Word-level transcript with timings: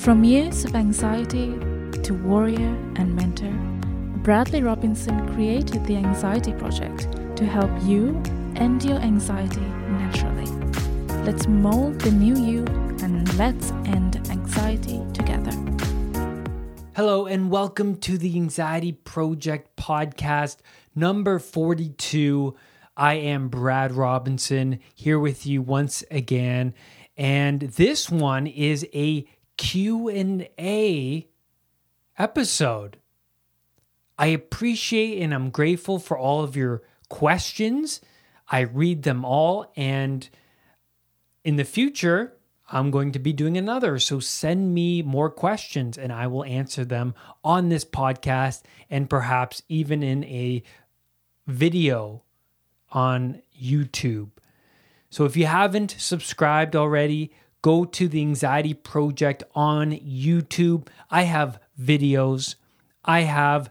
From 0.00 0.24
years 0.24 0.64
of 0.64 0.74
anxiety 0.74 1.52
to 2.04 2.14
warrior 2.14 2.74
and 2.96 3.14
mentor, 3.14 3.52
Bradley 4.22 4.62
Robinson 4.62 5.30
created 5.34 5.84
the 5.84 5.96
Anxiety 5.96 6.54
Project 6.54 7.06
to 7.36 7.44
help 7.44 7.70
you 7.82 8.18
end 8.56 8.82
your 8.82 8.96
anxiety 8.96 9.60
naturally. 9.60 10.46
Let's 11.22 11.46
mold 11.46 12.00
the 12.00 12.12
new 12.12 12.34
you 12.34 12.64
and 13.02 13.30
let's 13.36 13.72
end 13.84 14.26
anxiety 14.30 15.02
together. 15.12 15.52
Hello, 16.96 17.26
and 17.26 17.50
welcome 17.50 17.96
to 17.96 18.16
the 18.16 18.36
Anxiety 18.36 18.92
Project 18.92 19.76
podcast 19.76 20.56
number 20.94 21.38
42. 21.38 22.56
I 22.96 23.14
am 23.16 23.50
Brad 23.50 23.92
Robinson 23.92 24.80
here 24.94 25.18
with 25.18 25.44
you 25.44 25.60
once 25.60 26.02
again, 26.10 26.72
and 27.18 27.60
this 27.60 28.08
one 28.08 28.46
is 28.46 28.86
a 28.94 29.26
Q&A 29.60 31.28
episode. 32.18 32.96
I 34.18 34.26
appreciate 34.28 35.20
and 35.20 35.34
I'm 35.34 35.50
grateful 35.50 35.98
for 35.98 36.16
all 36.16 36.42
of 36.42 36.56
your 36.56 36.82
questions. 37.10 38.00
I 38.50 38.60
read 38.60 39.02
them 39.02 39.22
all 39.22 39.70
and 39.76 40.26
in 41.44 41.56
the 41.56 41.64
future 41.64 42.32
I'm 42.72 42.90
going 42.90 43.12
to 43.12 43.18
be 43.18 43.34
doing 43.34 43.58
another. 43.58 43.98
So 43.98 44.18
send 44.18 44.72
me 44.72 45.02
more 45.02 45.28
questions 45.28 45.98
and 45.98 46.10
I 46.10 46.26
will 46.26 46.44
answer 46.44 46.86
them 46.86 47.14
on 47.44 47.68
this 47.68 47.84
podcast 47.84 48.62
and 48.88 49.10
perhaps 49.10 49.62
even 49.68 50.02
in 50.02 50.24
a 50.24 50.62
video 51.46 52.22
on 52.92 53.42
YouTube. 53.54 54.30
So 55.10 55.26
if 55.26 55.36
you 55.36 55.44
haven't 55.44 55.96
subscribed 55.98 56.74
already, 56.74 57.30
go 57.62 57.84
to 57.84 58.08
the 58.08 58.20
Anxiety 58.20 58.74
Project 58.74 59.42
on 59.54 59.92
YouTube. 59.92 60.88
I 61.10 61.22
have 61.22 61.60
videos, 61.80 62.54
I 63.04 63.20
have 63.22 63.70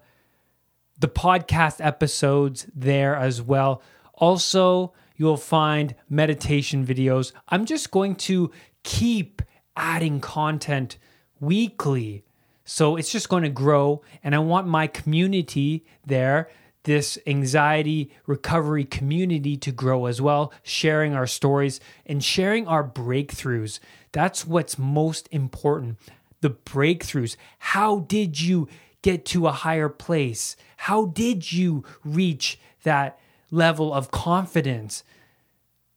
the 0.97 1.07
podcast 1.07 1.83
episodes 1.83 2.67
there 2.75 3.15
as 3.15 3.41
well. 3.41 3.81
Also, 4.15 4.93
you'll 5.15 5.37
find 5.37 5.95
meditation 6.09 6.85
videos. 6.85 7.31
I'm 7.47 7.65
just 7.65 7.91
going 7.91 8.15
to 8.15 8.51
keep 8.83 9.41
adding 9.77 10.19
content 10.19 10.97
weekly. 11.39 12.25
So 12.65 12.97
it's 12.97 13.11
just 13.11 13.29
going 13.29 13.43
to 13.43 13.49
grow. 13.49 14.01
And 14.23 14.35
I 14.35 14.39
want 14.39 14.67
my 14.67 14.87
community 14.87 15.85
there, 16.05 16.49
this 16.83 17.17
anxiety 17.27 18.11
recovery 18.25 18.85
community, 18.85 19.57
to 19.57 19.71
grow 19.71 20.05
as 20.05 20.21
well, 20.21 20.53
sharing 20.63 21.13
our 21.13 21.27
stories 21.27 21.79
and 22.05 22.23
sharing 22.23 22.67
our 22.67 22.87
breakthroughs. 22.87 23.79
That's 24.11 24.45
what's 24.45 24.77
most 24.77 25.27
important. 25.31 25.97
The 26.41 26.51
breakthroughs. 26.51 27.35
How 27.59 27.99
did 27.99 28.39
you 28.39 28.67
get 29.01 29.25
to 29.25 29.47
a 29.47 29.51
higher 29.51 29.89
place? 29.89 30.55
How 30.77 31.05
did 31.05 31.51
you 31.51 31.83
reach 32.03 32.59
that 32.83 33.19
level 33.51 33.93
of 33.93 34.11
confidence? 34.11 35.03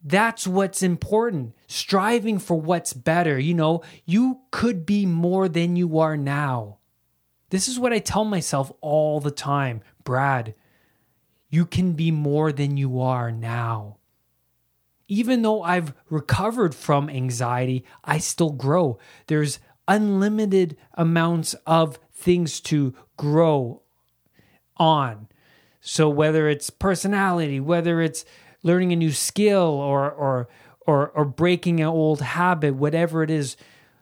That's 0.05 0.47
what's 0.47 0.83
important. 0.83 1.55
Striving 1.69 2.39
for 2.39 2.61
what's 2.61 2.93
better. 2.93 3.39
You 3.39 3.55
know, 3.55 3.83
you 4.05 4.41
could 4.51 4.85
be 4.85 5.07
more 5.07 5.49
than 5.49 5.77
you 5.77 5.99
are 6.01 6.17
now. 6.17 6.79
This 7.51 7.69
is 7.69 7.79
what 7.79 7.93
I 7.93 7.99
tell 7.99 8.25
myself 8.25 8.73
all 8.81 9.21
the 9.21 9.31
time 9.31 9.83
Brad, 10.05 10.55
you 11.53 11.67
can 11.67 11.93
be 11.93 12.11
more 12.11 12.51
than 12.51 12.79
you 12.79 12.99
are 12.99 13.31
now. 13.31 13.99
Even 15.07 15.43
though 15.43 15.63
I've 15.63 15.93
recovered 16.09 16.75
from 16.75 17.11
anxiety, 17.11 17.85
I 18.03 18.17
still 18.17 18.53
grow. 18.53 18.99
There's 19.27 19.59
unlimited 19.87 20.79
amounts 20.95 21.53
of 21.67 21.99
things 22.15 22.59
to 22.63 22.95
grow 23.19 23.83
on. 24.79 25.29
So 25.83 26.09
whether 26.09 26.49
it's 26.49 26.71
personality, 26.71 27.61
whether 27.61 28.01
it's 28.01 28.25
learning 28.63 28.93
a 28.93 28.97
new 28.97 29.13
skill 29.13 29.61
or 29.61 30.11
or 30.11 30.49
or 30.87 31.11
or 31.11 31.27
breaking 31.27 31.81
an 31.81 31.89
old 31.89 32.23
habit, 32.23 32.77
whatever 32.77 33.23
it 33.23 33.31
is, 33.31 33.59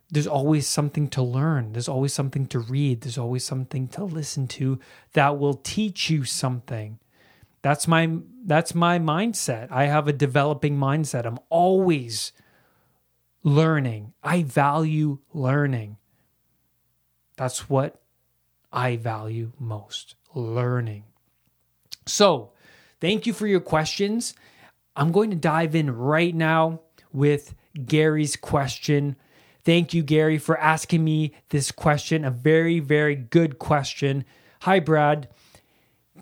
there's 0.08 0.28
always 0.28 0.68
something 0.68 1.08
to 1.08 1.22
learn. 1.22 1.72
There's 1.72 1.88
always 1.88 2.12
something 2.12 2.46
to 2.46 2.60
read. 2.60 3.00
There's 3.00 3.18
always 3.18 3.42
something 3.42 3.88
to 3.88 4.04
listen 4.04 4.46
to 4.48 4.78
that 5.14 5.36
will 5.36 5.54
teach 5.54 6.10
you 6.10 6.22
something. 6.24 7.00
That's 7.62 7.86
my 7.86 8.18
that's 8.44 8.74
my 8.74 8.98
mindset. 8.98 9.70
I 9.70 9.84
have 9.86 10.08
a 10.08 10.12
developing 10.12 10.78
mindset. 10.78 11.26
I'm 11.26 11.38
always 11.48 12.32
learning. 13.42 14.12
I 14.22 14.42
value 14.42 15.18
learning. 15.32 15.96
That's 17.36 17.68
what 17.68 18.00
I 18.72 18.96
value 18.96 19.52
most 19.58 20.14
learning. 20.34 21.04
So, 22.06 22.52
thank 23.00 23.26
you 23.26 23.32
for 23.32 23.46
your 23.46 23.60
questions. 23.60 24.34
I'm 24.96 25.12
going 25.12 25.30
to 25.30 25.36
dive 25.36 25.74
in 25.74 25.90
right 25.96 26.34
now 26.34 26.80
with 27.12 27.54
Gary's 27.86 28.36
question. 28.36 29.16
Thank 29.64 29.94
you, 29.94 30.02
Gary, 30.02 30.38
for 30.38 30.58
asking 30.58 31.04
me 31.04 31.34
this 31.50 31.70
question. 31.70 32.24
A 32.24 32.30
very, 32.30 32.80
very 32.80 33.14
good 33.14 33.58
question. 33.58 34.24
Hi, 34.62 34.80
Brad. 34.80 35.28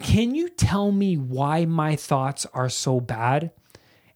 Can 0.00 0.34
you 0.34 0.48
tell 0.48 0.92
me 0.92 1.16
why 1.16 1.64
my 1.64 1.96
thoughts 1.96 2.46
are 2.54 2.68
so 2.68 3.00
bad 3.00 3.50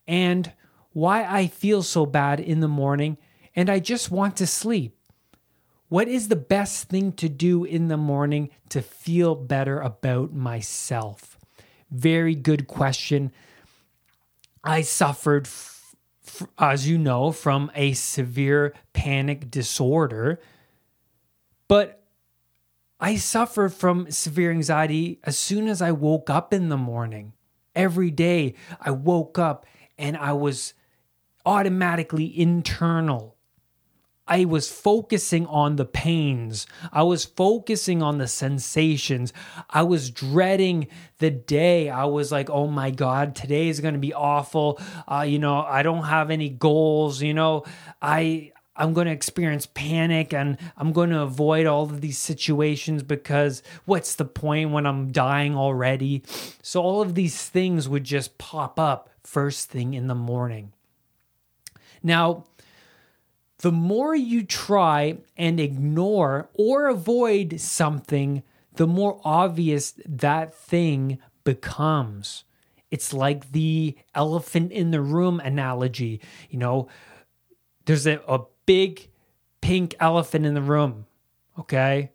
and 0.07 0.53
why 0.93 1.25
I 1.25 1.47
feel 1.47 1.83
so 1.83 2.07
bad 2.07 2.41
in 2.41 2.61
the 2.61 2.69
morning 2.69 3.19
and 3.55 3.69
I 3.69 3.79
just 3.79 4.11
want 4.11 4.37
to 4.37 4.47
sleep? 4.47 4.97
What 5.89 6.09
is 6.09 6.29
the 6.29 6.37
best 6.37 6.89
thing 6.89 7.13
to 7.13 7.29
do 7.29 7.65
in 7.65 7.89
the 7.89 7.99
morning 7.99 8.51
to 8.71 8.81
feel 8.81 9.35
better 9.35 9.81
about 9.81 10.33
myself? 10.33 11.37
Very 11.91 12.35
good 12.35 12.67
question. 12.67 13.31
I 14.65 14.81
suffered, 14.81 15.47
f- 15.47 15.95
f- 16.27 16.49
as 16.59 16.89
you 16.89 16.97
know, 16.97 17.31
from 17.31 17.71
a 17.75 17.93
severe 17.93 18.73
panic 18.95 19.51
disorder, 19.51 20.41
but 21.69 22.02
I 23.03 23.17
suffered 23.17 23.75
from 23.75 24.11
severe 24.11 24.51
anxiety 24.51 25.19
as 25.25 25.37
soon 25.37 25.69
as 25.69 25.83
I 25.83 25.93
woke 25.93 26.31
up 26.31 26.55
in 26.55 26.71
the 26.71 26.79
morning. 26.79 27.35
Every 27.75 28.11
day 28.11 28.55
I 28.81 28.93
woke 28.93 29.39
up 29.39 29.67
and 29.99 30.17
I 30.17 30.33
was 30.33 30.73
automatically 31.45 32.39
internal 32.39 33.37
I 34.27 34.45
was 34.45 34.71
focusing 34.71 35.47
on 35.47 35.77
the 35.77 35.85
pains. 35.85 36.67
I 36.93 37.03
was 37.03 37.25
focusing 37.25 38.03
on 38.03 38.19
the 38.19 38.29
sensations. 38.29 39.33
I 39.69 39.83
was 39.83 40.11
dreading 40.11 40.89
the 41.19 41.31
day. 41.31 41.91
I 41.91 42.05
was 42.05 42.31
like, 42.31 42.49
oh 42.49 42.69
my 42.69 42.91
God, 42.91 43.35
today 43.35 43.69
is 43.69 43.81
going 43.81 43.95
to 43.95 44.01
be 44.01 44.15
awful. 44.15 44.81
Uh, 45.07 45.27
you 45.29 45.39
know, 45.39 45.61
I 45.61 45.83
don't 45.83 46.05
have 46.05 46.31
any 46.31 46.49
goals. 46.49 47.21
You 47.21 47.35
know, 47.35 47.65
I. 48.01 48.53
I'm 48.75 48.95
going 48.95 49.07
to 49.07 49.13
experience 49.13 49.67
panic 49.67 50.33
and 50.33 50.57
I'm 50.77 50.93
going 50.93 51.11
to 51.11 51.21
avoid 51.21 51.67
all 51.67 51.85
of 51.85 52.01
these 52.01 52.19
situations 52.19 53.03
because 53.03 53.63
what's 53.85 54.15
the 54.15 54.25
point 54.25 54.71
when 54.71 54.87
I'm 54.87 55.13
dying 55.13 55.57
already? 55.57 56.23
So, 56.63 56.81
all 56.83 57.03
of 57.03 57.15
these 57.15 57.49
things 57.49 57.89
would 57.89 58.05
just 58.05 58.39
pop 58.39 58.81
up 58.81 59.11
first 59.23 59.69
thing 59.69 59.95
in 59.95 60.07
the 60.07 60.15
morning. 60.15 60.73
Now, 62.03 62.45
the 63.59 63.73
more 63.73 64.15
you 64.15 64.43
try 64.43 65.19
and 65.37 65.61
ignore 65.61 66.49
or 66.55 66.89
avoid 66.89 67.61
something, 67.61 68.43
the 68.75 68.87
more 68.87 69.21
obvious 69.25 69.95
that 70.05 70.55
thing 70.55 71.19
becomes. 71.45 72.45
It's 72.91 73.13
like 73.13 73.53
the 73.53 73.97
elephant 74.15 74.73
in 74.73 74.91
the 74.91 75.01
room 75.01 75.41
analogy. 75.41 76.21
You 76.51 76.59
know, 76.59 76.89
there's 77.85 78.07
a, 78.07 78.21
a 78.27 78.41
big 78.67 79.09
pink 79.61 79.95
elephant 80.01 80.47
in 80.47 80.55
the 80.55 80.63
room. 80.63 81.07
Okay. 81.59 82.11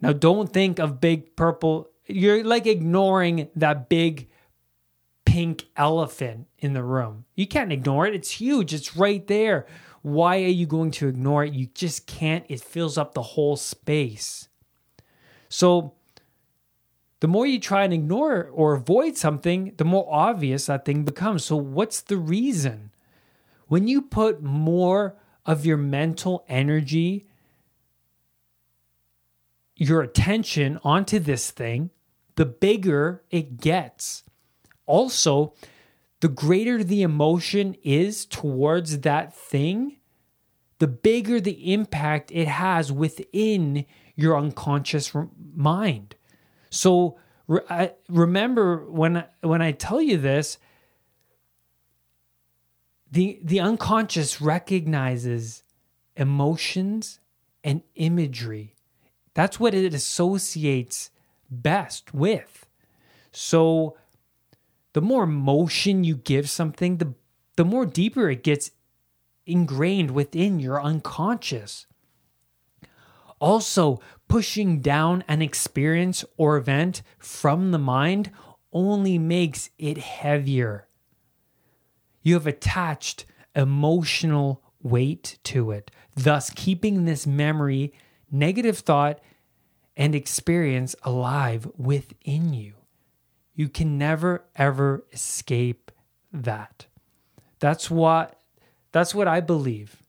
Now, 0.00 0.12
don't 0.12 0.52
think 0.52 0.78
of 0.78 1.00
big 1.00 1.34
purple. 1.36 1.90
You're 2.06 2.44
like 2.44 2.66
ignoring 2.66 3.48
that 3.56 3.88
big 3.88 4.28
pink 5.24 5.66
elephant 5.76 6.46
in 6.58 6.72
the 6.72 6.82
room. 6.82 7.24
You 7.34 7.46
can't 7.46 7.72
ignore 7.72 8.06
it. 8.06 8.14
It's 8.14 8.30
huge. 8.30 8.72
It's 8.72 8.96
right 8.96 9.26
there. 9.26 9.66
Why 10.02 10.36
are 10.36 10.48
you 10.48 10.66
going 10.66 10.92
to 10.92 11.08
ignore 11.08 11.44
it? 11.44 11.52
You 11.52 11.66
just 11.74 12.06
can't. 12.06 12.44
It 12.48 12.60
fills 12.60 12.96
up 12.96 13.14
the 13.14 13.22
whole 13.22 13.56
space. 13.56 14.48
So, 15.48 15.94
the 17.20 17.28
more 17.28 17.46
you 17.46 17.58
try 17.58 17.82
and 17.82 17.92
ignore 17.92 18.48
or 18.52 18.74
avoid 18.74 19.16
something, 19.16 19.74
the 19.76 19.84
more 19.84 20.06
obvious 20.08 20.66
that 20.66 20.84
thing 20.84 21.04
becomes. 21.04 21.44
So, 21.44 21.56
what's 21.56 22.00
the 22.00 22.16
reason? 22.16 22.92
When 23.66 23.88
you 23.88 24.00
put 24.00 24.42
more 24.42 25.16
of 25.48 25.64
your 25.64 25.78
mental 25.78 26.44
energy, 26.46 27.26
your 29.74 30.02
attention 30.02 30.78
onto 30.84 31.18
this 31.18 31.50
thing, 31.50 31.88
the 32.36 32.44
bigger 32.44 33.24
it 33.30 33.56
gets. 33.56 34.24
Also, 34.84 35.54
the 36.20 36.28
greater 36.28 36.84
the 36.84 37.00
emotion 37.00 37.74
is 37.82 38.26
towards 38.26 39.00
that 39.00 39.34
thing, 39.34 39.96
the 40.80 40.86
bigger 40.86 41.40
the 41.40 41.72
impact 41.72 42.30
it 42.30 42.46
has 42.46 42.92
within 42.92 43.86
your 44.16 44.36
unconscious 44.36 45.12
mind. 45.54 46.14
So 46.68 47.18
re- 47.46 47.92
remember 48.10 48.84
when 48.90 49.24
when 49.40 49.62
I 49.62 49.72
tell 49.72 50.02
you 50.02 50.18
this, 50.18 50.58
the 53.10 53.38
the 53.42 53.60
unconscious 53.60 54.40
recognizes 54.40 55.62
emotions 56.16 57.20
and 57.64 57.82
imagery. 57.94 58.74
That's 59.34 59.60
what 59.60 59.74
it 59.74 59.94
associates 59.94 61.10
best 61.50 62.12
with. 62.12 62.66
So 63.32 63.96
the 64.92 65.00
more 65.00 65.26
motion 65.26 66.04
you 66.04 66.16
give 66.16 66.50
something, 66.50 66.98
the 66.98 67.14
the 67.56 67.64
more 67.64 67.86
deeper 67.86 68.30
it 68.30 68.42
gets 68.42 68.70
ingrained 69.46 70.10
within 70.10 70.60
your 70.60 70.82
unconscious. 70.82 71.86
Also, 73.40 74.00
pushing 74.26 74.80
down 74.80 75.24
an 75.28 75.40
experience 75.40 76.24
or 76.36 76.56
event 76.56 77.02
from 77.18 77.70
the 77.70 77.78
mind 77.78 78.30
only 78.72 79.18
makes 79.18 79.70
it 79.78 79.98
heavier. 79.98 80.87
You 82.22 82.34
have 82.34 82.46
attached 82.46 83.24
emotional 83.54 84.62
weight 84.82 85.38
to 85.44 85.70
it, 85.70 85.90
thus 86.14 86.50
keeping 86.50 87.04
this 87.04 87.26
memory, 87.26 87.92
negative 88.30 88.78
thought, 88.78 89.20
and 89.96 90.14
experience 90.14 90.94
alive 91.02 91.68
within 91.76 92.52
you. 92.52 92.74
You 93.54 93.68
can 93.68 93.98
never 93.98 94.44
ever 94.54 95.04
escape 95.12 95.90
that. 96.32 96.86
That's 97.58 97.90
what 97.90 98.40
that's 98.92 99.14
what 99.14 99.28
I 99.28 99.40
believe 99.40 100.02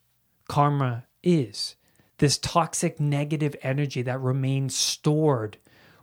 karma 0.48 1.06
is. 1.24 1.76
This 2.20 2.38
toxic 2.38 3.00
negative 3.00 3.56
energy 3.64 4.02
that 4.02 4.20
remains 4.20 4.76
stored 4.76 5.58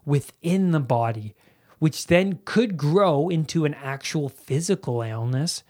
within 0.05 0.71
the 0.71 0.81
body, 0.81 1.35
which 1.79 2.07
then 2.07 2.41
could 2.45 2.77
grow 2.77 3.29
into 3.29 3.65
an 3.65 3.75
actual 3.75 4.29
physical 4.29 5.03
illness 5.03 5.63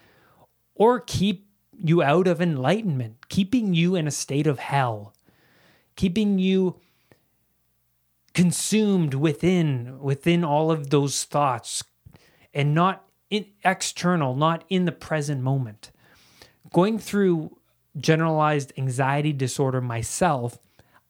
or 0.76 1.00
keep 1.00 1.48
you 1.76 2.02
out 2.02 2.26
of 2.26 2.40
enlightenment, 2.40 3.28
keeping 3.28 3.74
you 3.74 3.96
in 3.96 4.06
a 4.06 4.12
state 4.12 4.46
of 4.46 4.58
hell, 4.58 5.12
keeping 5.96 6.38
you 6.38 6.76
consumed 8.34 9.14
within 9.14 9.98
within 9.98 10.44
all 10.44 10.70
of 10.70 10.90
those 10.90 11.24
thoughts 11.24 11.82
and 12.52 12.74
not 12.74 13.06
in 13.30 13.46
external, 13.64 14.36
not 14.36 14.62
in 14.68 14.84
the 14.84 14.92
present 14.92 15.42
moment. 15.42 15.90
Going 16.72 16.98
through 16.98 17.56
generalized 17.96 18.72
anxiety 18.76 19.32
disorder 19.32 19.80
myself, 19.80 20.58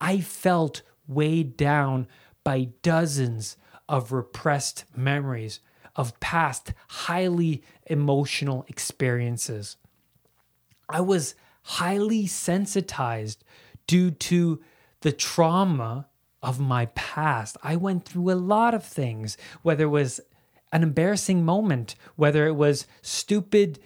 I 0.01 0.21
felt 0.21 0.83
weighed 1.09 1.57
down 1.57 2.07
by 2.45 2.69
dozens 2.83 3.57
of 3.89 4.13
repressed 4.13 4.85
memories 4.95 5.61
of 5.97 6.19
past 6.21 6.73
highly 6.89 7.63
emotional 7.87 8.65
experiences. 8.69 9.77
I 10.89 11.01
was 11.01 11.35
highly 11.63 12.27
sensitized 12.27 13.43
due 13.87 14.11
to 14.11 14.61
the 15.01 15.13
trauma 15.13 16.09
of 16.43 16.61
my 16.61 16.87
past. 16.87 17.57
I 17.63 17.77
went 17.77 18.05
through 18.05 18.31
a 18.31 18.35
lot 18.35 18.75
of 18.75 18.85
things, 18.85 19.37
whether 19.63 19.85
it 19.85 19.89
was 19.89 20.21
an 20.73 20.83
embarrassing 20.83 21.45
moment, 21.45 21.95
whether 22.15 22.47
it 22.47 22.55
was 22.55 22.87
stupid 23.03 23.79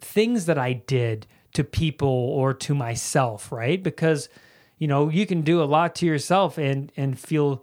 things 0.00 0.46
that 0.46 0.58
I 0.58 0.72
did 0.74 1.26
to 1.54 1.64
people 1.64 2.08
or 2.08 2.52
to 2.52 2.74
myself, 2.74 3.50
right? 3.50 3.82
Because 3.82 4.28
you 4.78 4.88
know, 4.88 5.08
you 5.08 5.24
can 5.24 5.42
do 5.42 5.62
a 5.62 5.64
lot 5.64 5.94
to 5.96 6.06
yourself 6.06 6.58
and 6.58 6.92
and 6.96 7.18
feel 7.18 7.62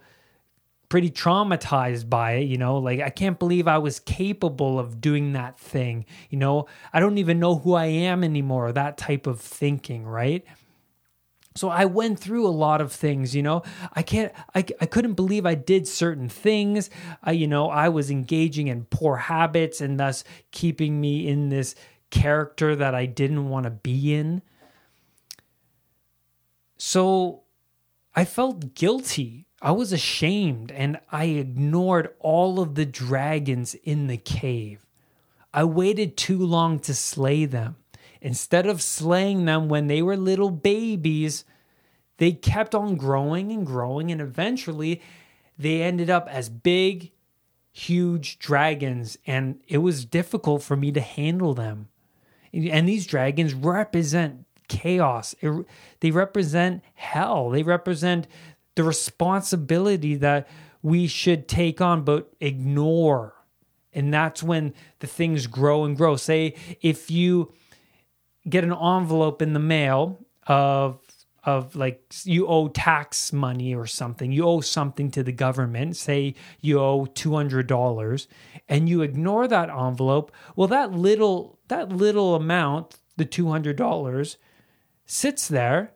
pretty 0.92 1.08
traumatized 1.08 2.10
by 2.10 2.32
it, 2.32 2.42
you 2.42 2.58
know, 2.58 2.76
like 2.76 3.00
I 3.00 3.08
can't 3.08 3.38
believe 3.38 3.66
I 3.66 3.78
was 3.78 3.98
capable 3.98 4.78
of 4.78 5.00
doing 5.00 5.32
that 5.32 5.58
thing, 5.58 6.04
you 6.28 6.36
know. 6.36 6.66
I 6.92 7.00
don't 7.00 7.16
even 7.16 7.40
know 7.40 7.54
who 7.54 7.72
I 7.72 7.86
am 7.86 8.22
anymore, 8.22 8.70
that 8.72 8.98
type 8.98 9.26
of 9.26 9.40
thinking, 9.40 10.04
right? 10.04 10.44
So 11.54 11.70
I 11.70 11.86
went 11.86 12.18
through 12.18 12.46
a 12.46 12.52
lot 12.52 12.82
of 12.82 12.92
things, 12.92 13.34
you 13.34 13.42
know. 13.42 13.62
I 13.94 14.02
can't 14.02 14.34
I, 14.54 14.66
I 14.82 14.84
couldn't 14.84 15.14
believe 15.14 15.46
I 15.46 15.54
did 15.54 15.88
certain 15.88 16.28
things. 16.28 16.90
I 17.24 17.32
you 17.32 17.46
know, 17.46 17.70
I 17.70 17.88
was 17.88 18.10
engaging 18.10 18.66
in 18.66 18.84
poor 18.84 19.16
habits 19.16 19.80
and 19.80 19.98
thus 19.98 20.24
keeping 20.50 21.00
me 21.00 21.26
in 21.26 21.48
this 21.48 21.74
character 22.10 22.76
that 22.76 22.94
I 22.94 23.06
didn't 23.06 23.48
want 23.48 23.64
to 23.64 23.70
be 23.70 24.12
in. 24.12 24.42
So 26.76 27.44
I 28.14 28.26
felt 28.26 28.74
guilty. 28.74 29.46
I 29.64 29.70
was 29.70 29.92
ashamed 29.92 30.72
and 30.72 30.98
I 31.12 31.26
ignored 31.26 32.10
all 32.18 32.58
of 32.58 32.74
the 32.74 32.84
dragons 32.84 33.74
in 33.74 34.08
the 34.08 34.16
cave. 34.16 34.84
I 35.54 35.62
waited 35.64 36.16
too 36.16 36.38
long 36.44 36.80
to 36.80 36.94
slay 36.94 37.44
them. 37.44 37.76
Instead 38.20 38.66
of 38.66 38.82
slaying 38.82 39.44
them 39.44 39.68
when 39.68 39.86
they 39.86 40.02
were 40.02 40.16
little 40.16 40.50
babies, 40.50 41.44
they 42.18 42.32
kept 42.32 42.74
on 42.74 42.96
growing 42.96 43.52
and 43.52 43.66
growing, 43.66 44.10
and 44.10 44.20
eventually 44.20 45.00
they 45.58 45.82
ended 45.82 46.10
up 46.10 46.28
as 46.28 46.48
big, 46.48 47.12
huge 47.72 48.38
dragons, 48.38 49.18
and 49.26 49.60
it 49.66 49.78
was 49.78 50.04
difficult 50.04 50.62
for 50.62 50.76
me 50.76 50.92
to 50.92 51.00
handle 51.00 51.54
them. 51.54 51.88
And 52.52 52.88
these 52.88 53.06
dragons 53.06 53.54
represent 53.54 54.44
chaos, 54.68 55.34
they 56.00 56.10
represent 56.10 56.82
hell, 56.94 57.50
they 57.50 57.62
represent 57.62 58.26
the 58.74 58.84
responsibility 58.84 60.14
that 60.16 60.48
we 60.82 61.06
should 61.06 61.48
take 61.48 61.80
on 61.80 62.02
but 62.02 62.32
ignore. 62.40 63.34
And 63.92 64.12
that's 64.12 64.42
when 64.42 64.74
the 65.00 65.06
things 65.06 65.46
grow 65.46 65.84
and 65.84 65.96
grow. 65.96 66.16
Say, 66.16 66.54
if 66.80 67.10
you 67.10 67.52
get 68.48 68.64
an 68.64 68.72
envelope 68.72 69.42
in 69.42 69.52
the 69.52 69.60
mail 69.60 70.18
of 70.46 70.98
of 71.44 71.74
like 71.74 72.00
you 72.22 72.46
owe 72.46 72.68
tax 72.68 73.32
money 73.32 73.74
or 73.74 73.86
something 73.86 74.30
you 74.30 74.44
owe 74.44 74.60
something 74.60 75.10
to 75.10 75.22
the 75.22 75.32
government 75.32 75.96
say 75.96 76.34
you 76.60 76.78
owe 76.78 77.04
$200 77.04 78.26
and 78.68 78.88
you 78.88 79.02
ignore 79.02 79.48
that 79.48 79.68
envelope 79.68 80.32
well 80.54 80.68
that 80.68 80.92
little 80.92 81.58
that 81.68 81.88
little 81.88 82.36
amount 82.36 82.96
the 83.16 83.24
$200 83.24 84.36
sits 85.04 85.48
there 85.48 85.92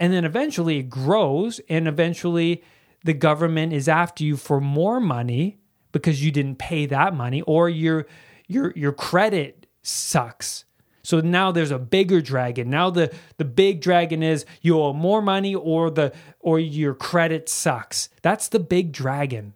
and 0.00 0.12
then 0.12 0.24
eventually 0.24 0.78
it 0.78 0.90
grows 0.90 1.60
and 1.68 1.88
eventually 1.88 2.62
the 3.04 3.14
government 3.14 3.72
is 3.72 3.88
after 3.88 4.24
you 4.24 4.36
for 4.36 4.60
more 4.60 5.00
money 5.00 5.58
because 5.92 6.24
you 6.24 6.30
didn't 6.30 6.58
pay 6.58 6.86
that 6.86 7.14
money 7.14 7.42
or 7.42 7.68
your 7.68 8.06
your 8.46 8.72
your 8.76 8.92
credit 8.92 9.66
sucks 9.82 10.64
so 11.08 11.20
now 11.20 11.52
there's 11.52 11.70
a 11.70 11.78
bigger 11.78 12.20
dragon. 12.20 12.68
Now 12.68 12.90
the 12.90 13.10
the 13.38 13.44
big 13.46 13.80
dragon 13.80 14.22
is 14.22 14.44
you 14.60 14.78
owe 14.78 14.92
more 14.92 15.22
money 15.22 15.54
or 15.54 15.90
the 15.90 16.12
or 16.38 16.58
your 16.58 16.92
credit 16.92 17.48
sucks. 17.48 18.10
That's 18.20 18.48
the 18.48 18.60
big 18.60 18.92
dragon. 18.92 19.54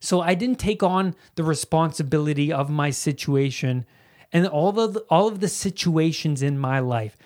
So 0.00 0.22
I 0.22 0.32
didn't 0.32 0.58
take 0.58 0.82
on 0.82 1.14
the 1.34 1.44
responsibility 1.44 2.50
of 2.50 2.70
my 2.70 2.88
situation 2.88 3.84
and 4.32 4.46
all 4.46 4.72
the, 4.72 5.00
all 5.10 5.28
of 5.28 5.40
the 5.40 5.48
situations 5.48 6.40
in 6.40 6.58
my 6.58 6.78
life 6.78 7.18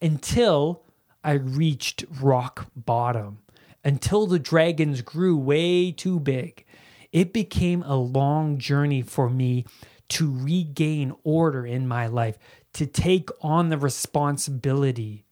until 0.00 0.85
I 1.26 1.32
reached 1.32 2.04
rock 2.20 2.68
bottom. 2.76 3.38
Until 3.84 4.28
the 4.28 4.38
dragons 4.38 5.02
grew 5.02 5.36
way 5.36 5.90
too 5.90 6.20
big. 6.20 6.64
It 7.10 7.32
became 7.32 7.82
a 7.82 7.96
long 7.96 8.58
journey 8.58 9.02
for 9.02 9.28
me 9.28 9.66
to 10.10 10.32
regain 10.32 11.12
order 11.24 11.66
in 11.66 11.88
my 11.88 12.06
life, 12.06 12.38
to 12.74 12.86
take 12.86 13.28
on 13.40 13.70
the 13.70 13.78
responsibility, 13.78 15.24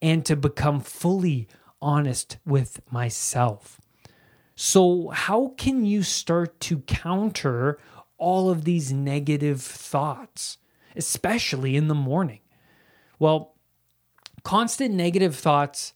and 0.00 0.24
to 0.26 0.36
become 0.36 0.80
fully 0.80 1.48
honest 1.82 2.36
with 2.46 2.80
myself. 2.92 3.80
So, 4.54 5.08
how 5.08 5.54
can 5.56 5.84
you 5.84 6.04
start 6.04 6.60
to 6.60 6.78
counter 6.80 7.78
all 8.16 8.48
of 8.48 8.64
these 8.64 8.92
negative 8.92 9.60
thoughts, 9.60 10.58
especially 10.94 11.74
in 11.74 11.88
the 11.88 11.94
morning? 11.94 12.40
Well, 13.18 13.55
constant 14.46 14.94
negative 14.94 15.34
thoughts 15.34 15.92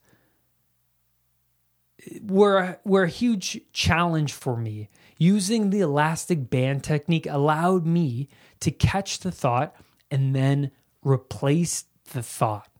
were, 2.23 2.79
were 2.85 3.05
a 3.05 3.09
huge 3.09 3.61
challenge 3.73 4.33
for 4.33 4.57
me 4.57 4.89
Using 5.21 5.69
the 5.69 5.81
elastic 5.81 6.49
band 6.49 6.83
technique 6.83 7.27
allowed 7.27 7.85
me 7.85 8.31
to 8.61 8.71
catch 8.71 9.19
the 9.19 9.31
thought 9.31 9.77
and 10.11 10.35
then 10.35 10.71
replace 11.03 11.85
the 12.15 12.23
thought. 12.23 12.71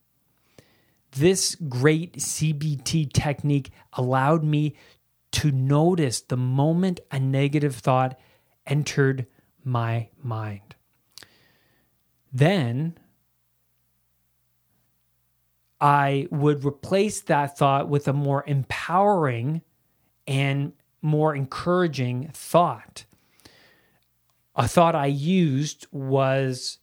This 1.11 1.55
great 1.55 2.15
CBT 2.15 3.13
technique 3.13 3.73
allowed 3.93 4.43
me 4.43 4.75
to 5.33 5.51
notice 5.53 6.23
the 6.23 6.39
moment 6.39 7.01
a 7.11 7.21
negative 7.21 7.77
thought 7.77 8.19
entered 8.67 9.27
my 9.63 10.09
mind. 10.23 10.77
Then 12.33 12.97
I 15.81 16.29
would 16.31 16.65
replace 16.65 17.21
that 17.23 17.57
thought 17.57 17.89
with 17.89 18.07
a 18.07 18.13
more 18.13 18.45
empowering 18.47 19.63
and 20.27 20.73
more 21.01 21.35
encouraging 21.35 22.31
thought. 22.35 23.05
A 24.55 24.69
thought 24.69 24.95
I 24.95 25.07
used 25.07 25.87
was 25.91 26.79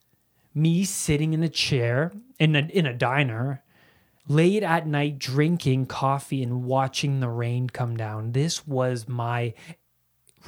me 0.56 0.84
sitting 0.84 1.34
in 1.34 1.44
a 1.44 1.50
chair 1.50 2.12
in 2.39 2.56
a, 2.56 2.60
in 2.60 2.88
a 2.88 2.94
diner 2.94 3.63
late 4.27 4.63
at 4.63 4.88
night 4.88 5.20
drinking 5.20 5.86
coffee 5.86 6.42
and 6.42 6.63
watching 6.63 7.20
the 7.20 7.30
rain 7.30 7.70
come 7.70 7.96
down. 7.96 8.32
This 8.32 8.66
was 8.68 9.08
my 9.08 9.54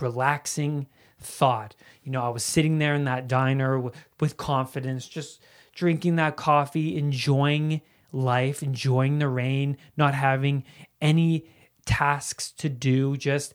relaxing 0.01 0.87
thought. 1.19 1.75
You 2.03 2.11
know, 2.11 2.23
I 2.23 2.29
was 2.29 2.43
sitting 2.43 2.79
there 2.79 2.95
in 2.95 3.05
that 3.05 3.27
diner 3.27 3.79
with, 3.79 3.95
with 4.19 4.37
confidence, 4.37 5.07
just 5.07 5.41
drinking 5.73 6.15
that 6.15 6.35
coffee, 6.35 6.97
enjoying 6.97 7.81
life, 8.11 8.63
enjoying 8.63 9.19
the 9.19 9.27
rain, 9.27 9.77
not 9.97 10.13
having 10.13 10.63
any 11.01 11.45
tasks 11.85 12.51
to 12.51 12.69
do, 12.69 13.17
just 13.17 13.53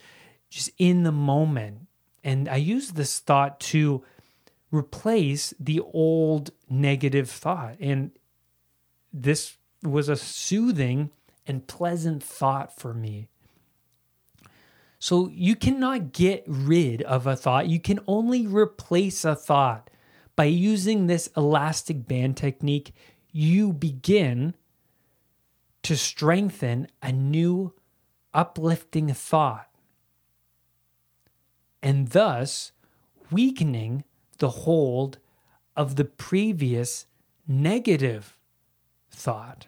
just 0.50 0.70
in 0.78 1.02
the 1.02 1.12
moment. 1.12 1.86
And 2.22 2.48
I 2.48 2.56
use 2.56 2.92
this 2.92 3.18
thought 3.18 3.60
to 3.60 4.04
replace 4.70 5.52
the 5.58 5.80
old 5.80 6.50
negative 6.68 7.28
thought. 7.30 7.76
And 7.80 8.12
this 9.12 9.56
was 9.82 10.08
a 10.08 10.16
soothing 10.16 11.10
and 11.46 11.66
pleasant 11.66 12.22
thought 12.22 12.74
for 12.74 12.94
me. 12.94 13.28
So 14.98 15.28
you 15.28 15.54
cannot 15.54 16.12
get 16.12 16.44
rid 16.46 17.02
of 17.02 17.26
a 17.26 17.36
thought, 17.36 17.68
you 17.68 17.78
can 17.78 18.00
only 18.06 18.46
replace 18.46 19.24
a 19.24 19.36
thought. 19.36 19.90
By 20.36 20.44
using 20.46 21.06
this 21.06 21.28
elastic 21.36 22.08
band 22.08 22.36
technique, 22.36 22.92
you 23.36 23.72
begin 23.72 24.54
to 25.82 25.96
strengthen 25.96 26.86
a 27.02 27.10
new 27.10 27.72
uplifting 28.32 29.12
thought 29.12 29.68
and 31.82 32.10
thus 32.10 32.70
weakening 33.32 34.04
the 34.38 34.50
hold 34.50 35.18
of 35.76 35.96
the 35.96 36.04
previous 36.04 37.06
negative 37.48 38.38
thought. 39.10 39.66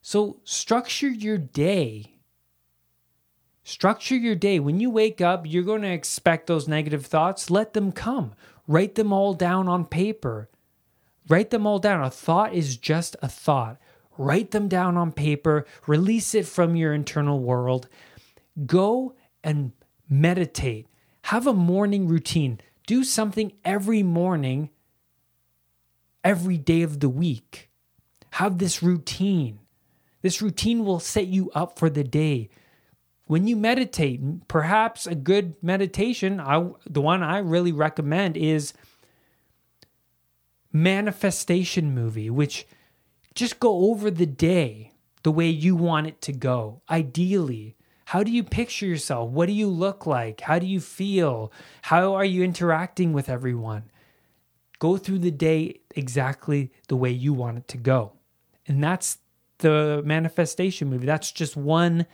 So, 0.00 0.38
structure 0.44 1.10
your 1.10 1.38
day. 1.38 2.14
Structure 3.64 4.16
your 4.16 4.36
day. 4.36 4.60
When 4.60 4.78
you 4.78 4.90
wake 4.90 5.20
up, 5.20 5.44
you're 5.44 5.64
going 5.64 5.82
to 5.82 5.88
expect 5.88 6.46
those 6.46 6.68
negative 6.68 7.04
thoughts. 7.04 7.50
Let 7.50 7.74
them 7.74 7.90
come. 7.90 8.32
Write 8.68 8.94
them 8.94 9.12
all 9.12 9.34
down 9.34 9.66
on 9.66 9.84
paper. 9.84 10.48
Write 11.30 11.50
them 11.50 11.64
all 11.64 11.78
down. 11.78 12.02
A 12.02 12.10
thought 12.10 12.52
is 12.52 12.76
just 12.76 13.14
a 13.22 13.28
thought. 13.28 13.78
Write 14.18 14.50
them 14.50 14.66
down 14.66 14.96
on 14.96 15.12
paper. 15.12 15.64
Release 15.86 16.34
it 16.34 16.44
from 16.44 16.74
your 16.74 16.92
internal 16.92 17.38
world. 17.38 17.88
Go 18.66 19.14
and 19.44 19.70
meditate. 20.08 20.88
Have 21.22 21.46
a 21.46 21.52
morning 21.52 22.08
routine. 22.08 22.60
Do 22.84 23.04
something 23.04 23.52
every 23.64 24.02
morning, 24.02 24.70
every 26.24 26.58
day 26.58 26.82
of 26.82 26.98
the 26.98 27.08
week. 27.08 27.70
Have 28.32 28.58
this 28.58 28.82
routine. 28.82 29.60
This 30.22 30.42
routine 30.42 30.84
will 30.84 30.98
set 30.98 31.28
you 31.28 31.48
up 31.54 31.78
for 31.78 31.88
the 31.88 32.02
day. 32.02 32.50
When 33.26 33.46
you 33.46 33.54
meditate, 33.54 34.48
perhaps 34.48 35.06
a 35.06 35.14
good 35.14 35.54
meditation, 35.62 36.40
I, 36.40 36.70
the 36.88 37.00
one 37.00 37.22
I 37.22 37.38
really 37.38 37.70
recommend 37.70 38.36
is 38.36 38.74
manifestation 40.72 41.94
movie, 41.94 42.30
which 42.30 42.66
just 43.34 43.60
go 43.60 43.90
over 43.90 44.10
the 44.10 44.26
day 44.26 44.92
the 45.22 45.32
way 45.32 45.48
you 45.48 45.76
want 45.76 46.06
it 46.06 46.20
to 46.22 46.32
go. 46.32 46.82
Ideally, 46.88 47.76
how 48.06 48.22
do 48.22 48.32
you 48.32 48.42
picture 48.42 48.86
yourself? 48.86 49.30
What 49.30 49.46
do 49.46 49.52
you 49.52 49.68
look 49.68 50.06
like? 50.06 50.40
How 50.40 50.58
do 50.58 50.66
you 50.66 50.80
feel? 50.80 51.52
How 51.82 52.14
are 52.14 52.24
you 52.24 52.42
interacting 52.42 53.12
with 53.12 53.28
everyone? 53.28 53.84
Go 54.78 54.96
through 54.96 55.18
the 55.18 55.30
day 55.30 55.80
exactly 55.94 56.72
the 56.88 56.96
way 56.96 57.10
you 57.10 57.34
want 57.34 57.58
it 57.58 57.68
to 57.68 57.76
go. 57.76 58.14
And 58.66 58.82
that's 58.82 59.18
the 59.58 60.02
manifestation 60.04 60.88
movie. 60.88 61.06
That's 61.06 61.30
just 61.30 61.56
one 61.56 62.06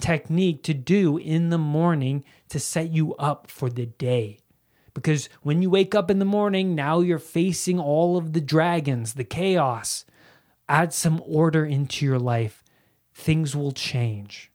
technique 0.00 0.62
to 0.64 0.74
do 0.74 1.16
in 1.16 1.50
the 1.50 1.58
morning 1.58 2.24
to 2.50 2.60
set 2.60 2.90
you 2.90 3.14
up 3.14 3.50
for 3.50 3.70
the 3.70 3.86
day. 3.86 4.38
Because 4.94 5.28
when 5.42 5.60
you 5.60 5.68
wake 5.68 5.94
up 5.94 6.10
in 6.10 6.20
the 6.20 6.24
morning, 6.24 6.74
now 6.74 7.00
you're 7.00 7.18
facing 7.18 7.78
all 7.78 8.16
of 8.16 8.32
the 8.32 8.40
dragons, 8.40 9.14
the 9.14 9.24
chaos. 9.24 10.04
Add 10.68 10.94
some 10.94 11.22
order 11.26 11.64
into 11.64 12.06
your 12.06 12.18
life, 12.18 12.62
things 13.12 13.54
will 13.54 13.72
change. 13.72 14.50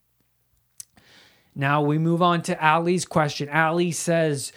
Now 1.53 1.81
we 1.81 1.97
move 1.97 2.21
on 2.21 2.41
to 2.43 2.65
Ali's 2.65 3.05
question. 3.05 3.49
Ali 3.49 3.91
says, 3.91 4.53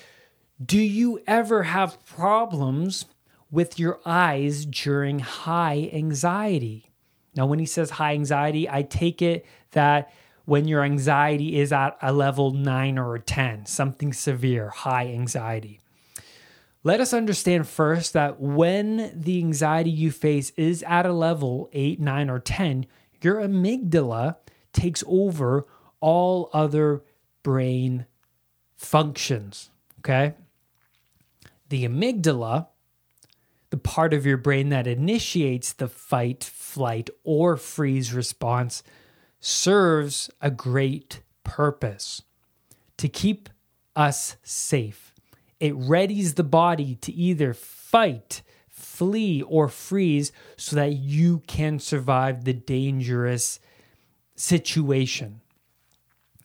Do 0.64 0.78
you 0.78 1.20
ever 1.26 1.64
have 1.64 2.04
problems 2.06 3.06
with 3.50 3.78
your 3.78 4.00
eyes 4.06 4.64
during 4.64 5.18
high 5.18 5.90
anxiety? 5.92 6.92
Now, 7.34 7.46
when 7.46 7.58
he 7.58 7.66
says 7.66 7.90
high 7.90 8.12
anxiety, 8.12 8.68
I 8.68 8.82
take 8.82 9.22
it 9.22 9.46
that 9.72 10.12
when 10.44 10.66
your 10.66 10.82
anxiety 10.82 11.58
is 11.58 11.72
at 11.72 11.96
a 12.02 12.12
level 12.12 12.50
nine 12.50 12.98
or 12.98 13.14
a 13.14 13.20
10, 13.20 13.66
something 13.66 14.12
severe, 14.12 14.70
high 14.70 15.06
anxiety. 15.06 15.80
Let 16.84 17.00
us 17.00 17.14
understand 17.14 17.68
first 17.68 18.12
that 18.12 18.40
when 18.40 19.12
the 19.14 19.38
anxiety 19.38 19.90
you 19.90 20.10
face 20.10 20.50
is 20.56 20.82
at 20.82 21.06
a 21.06 21.12
level 21.12 21.70
eight, 21.72 22.00
nine, 22.00 22.28
or 22.28 22.40
10, 22.40 22.86
your 23.20 23.36
amygdala 23.36 24.36
takes 24.72 25.04
over 25.06 25.66
all 26.00 26.50
other 26.52 27.02
brain 27.44 28.06
functions. 28.76 29.70
Okay. 30.00 30.34
The 31.68 31.86
amygdala, 31.86 32.66
the 33.70 33.76
part 33.76 34.12
of 34.12 34.26
your 34.26 34.36
brain 34.36 34.70
that 34.70 34.88
initiates 34.88 35.72
the 35.72 35.88
fight, 35.88 36.42
flight, 36.42 37.08
or 37.22 37.56
freeze 37.56 38.12
response, 38.12 38.82
serves 39.42 40.30
a 40.40 40.50
great 40.50 41.20
purpose 41.44 42.22
to 42.96 43.08
keep 43.08 43.50
us 43.94 44.36
safe. 44.42 45.12
It 45.60 45.74
readies 45.74 46.36
the 46.36 46.44
body 46.44 46.94
to 47.02 47.12
either 47.12 47.52
fight, 47.52 48.40
flee, 48.70 49.42
or 49.42 49.68
freeze 49.68 50.32
so 50.56 50.76
that 50.76 50.92
you 50.92 51.42
can 51.46 51.78
survive 51.78 52.44
the 52.44 52.54
dangerous 52.54 53.60
situation 54.34 55.42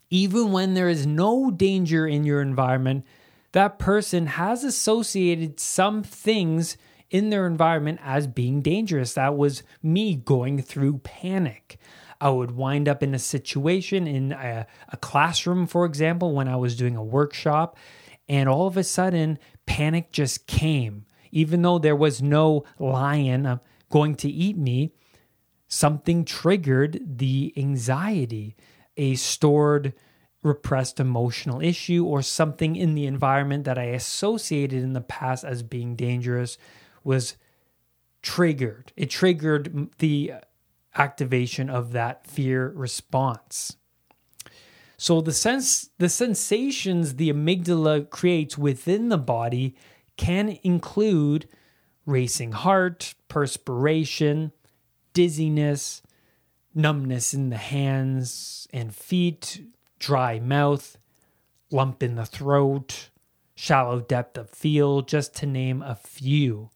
even 0.10 0.52
when 0.52 0.74
there 0.74 0.90
is 0.90 1.06
no 1.06 1.52
danger 1.52 2.08
in 2.08 2.24
your 2.24 2.42
environment, 2.42 3.06
that 3.52 3.80
person 3.80 4.28
has 4.28 4.64
associated 4.64 5.60
some 5.60 6.04
things 6.04 6.78
in 7.10 7.30
their 7.30 7.48
environment 7.48 8.00
as 8.04 8.28
being 8.28 8.62
dangerous. 8.62 9.14
That 9.14 9.38
was 9.38 9.64
me 9.82 10.16
going 10.16 10.62
through 10.62 11.00
panic. 11.00 11.78
I 12.20 12.30
would 12.30 12.52
wind 12.52 12.88
up 12.88 13.04
in 13.04 13.14
a 13.14 13.20
situation 13.20 14.08
in 14.08 14.32
a, 14.32 14.66
a, 14.90 14.98
classroom, 14.98 15.68
for 15.68 15.86
example, 15.86 16.34
when 16.34 16.48
I 16.48 16.56
was 16.56 16.76
doing 16.76 16.96
a 16.96 17.04
workshop, 17.04 17.78
and 18.28 18.50
all 18.50 18.68
of 18.68 18.78
a 18.78 18.84
sudden, 18.84 19.40
panic 19.66 20.12
just 20.12 20.48
came. 20.48 21.06
Even 21.32 21.62
though 21.62 21.78
there 21.78 21.96
was 21.96 22.22
no 22.22 22.64
lion 22.80 23.46
uh, 23.46 23.58
going 23.90 24.16
to 24.16 24.30
eat 24.30 24.58
me, 24.58 24.94
something 25.68 26.26
triggered 26.26 27.00
the 27.18 27.54
anxiety 27.56 28.56
a 28.98 29.16
stored 29.16 29.94
repressed 30.44 31.00
emotional 31.00 31.62
issue 31.62 32.06
or 32.06 32.22
something 32.22 32.76
in 32.76 32.96
the 32.96 33.06
environment 33.06 33.66
that 33.66 33.78
I 33.78 33.86
associated 33.86 34.82
in 34.84 34.94
the 34.94 35.02
past 35.02 35.44
as 35.44 35.64
being 35.64 35.96
dangerous 35.96 36.58
was 37.04 37.36
triggered. 38.22 38.92
It 38.96 39.10
triggered 39.10 39.90
the 40.00 40.34
activation 40.98 41.70
of 41.70 41.92
that 41.92 42.26
fear 42.26 42.70
response. 42.70 43.78
So 44.98 45.22
the 45.22 45.34
sense 45.34 45.90
the 46.00 46.10
sensations 46.10 47.16
the 47.16 47.32
amygdala 47.32 48.10
creates 48.10 48.58
within 48.58 49.10
the 49.10 49.18
body 49.18 49.76
can 50.18 50.58
include 50.64 51.48
racing 52.06 52.54
heart, 52.54 53.14
perspiration, 53.28 54.52
dizziness, 55.14 56.02
numbness 56.74 57.34
in 57.34 57.50
the 57.50 57.58
hands 57.58 58.68
and 58.74 58.94
feet, 58.94 59.62
dry 60.00 60.40
mouth, 60.40 60.98
lump 61.70 62.02
in 62.02 62.16
the 62.16 62.26
throat, 62.26 63.10
shallow 63.54 64.00
depth 64.00 64.38
of 64.38 64.50
field, 64.50 65.08
just 65.08 65.36
to 65.36 65.46
name 65.46 65.82
a 65.82 65.96
few. 65.96 66.70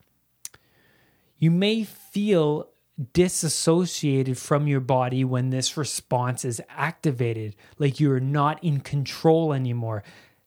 You 1.38 1.50
may 1.50 1.84
feel 1.84 2.71
disassociated 3.14 4.38
from 4.38 4.68
your 4.68 4.80
body 4.80 5.24
when 5.24 5.50
this 5.50 5.78
response 5.78 6.46
is 6.46 6.62
activated, 6.70 7.56
like 7.80 8.00
you're 8.00 8.20
not 8.20 8.64
in 8.64 8.80
control 8.80 9.54
anymore. 9.54 10.04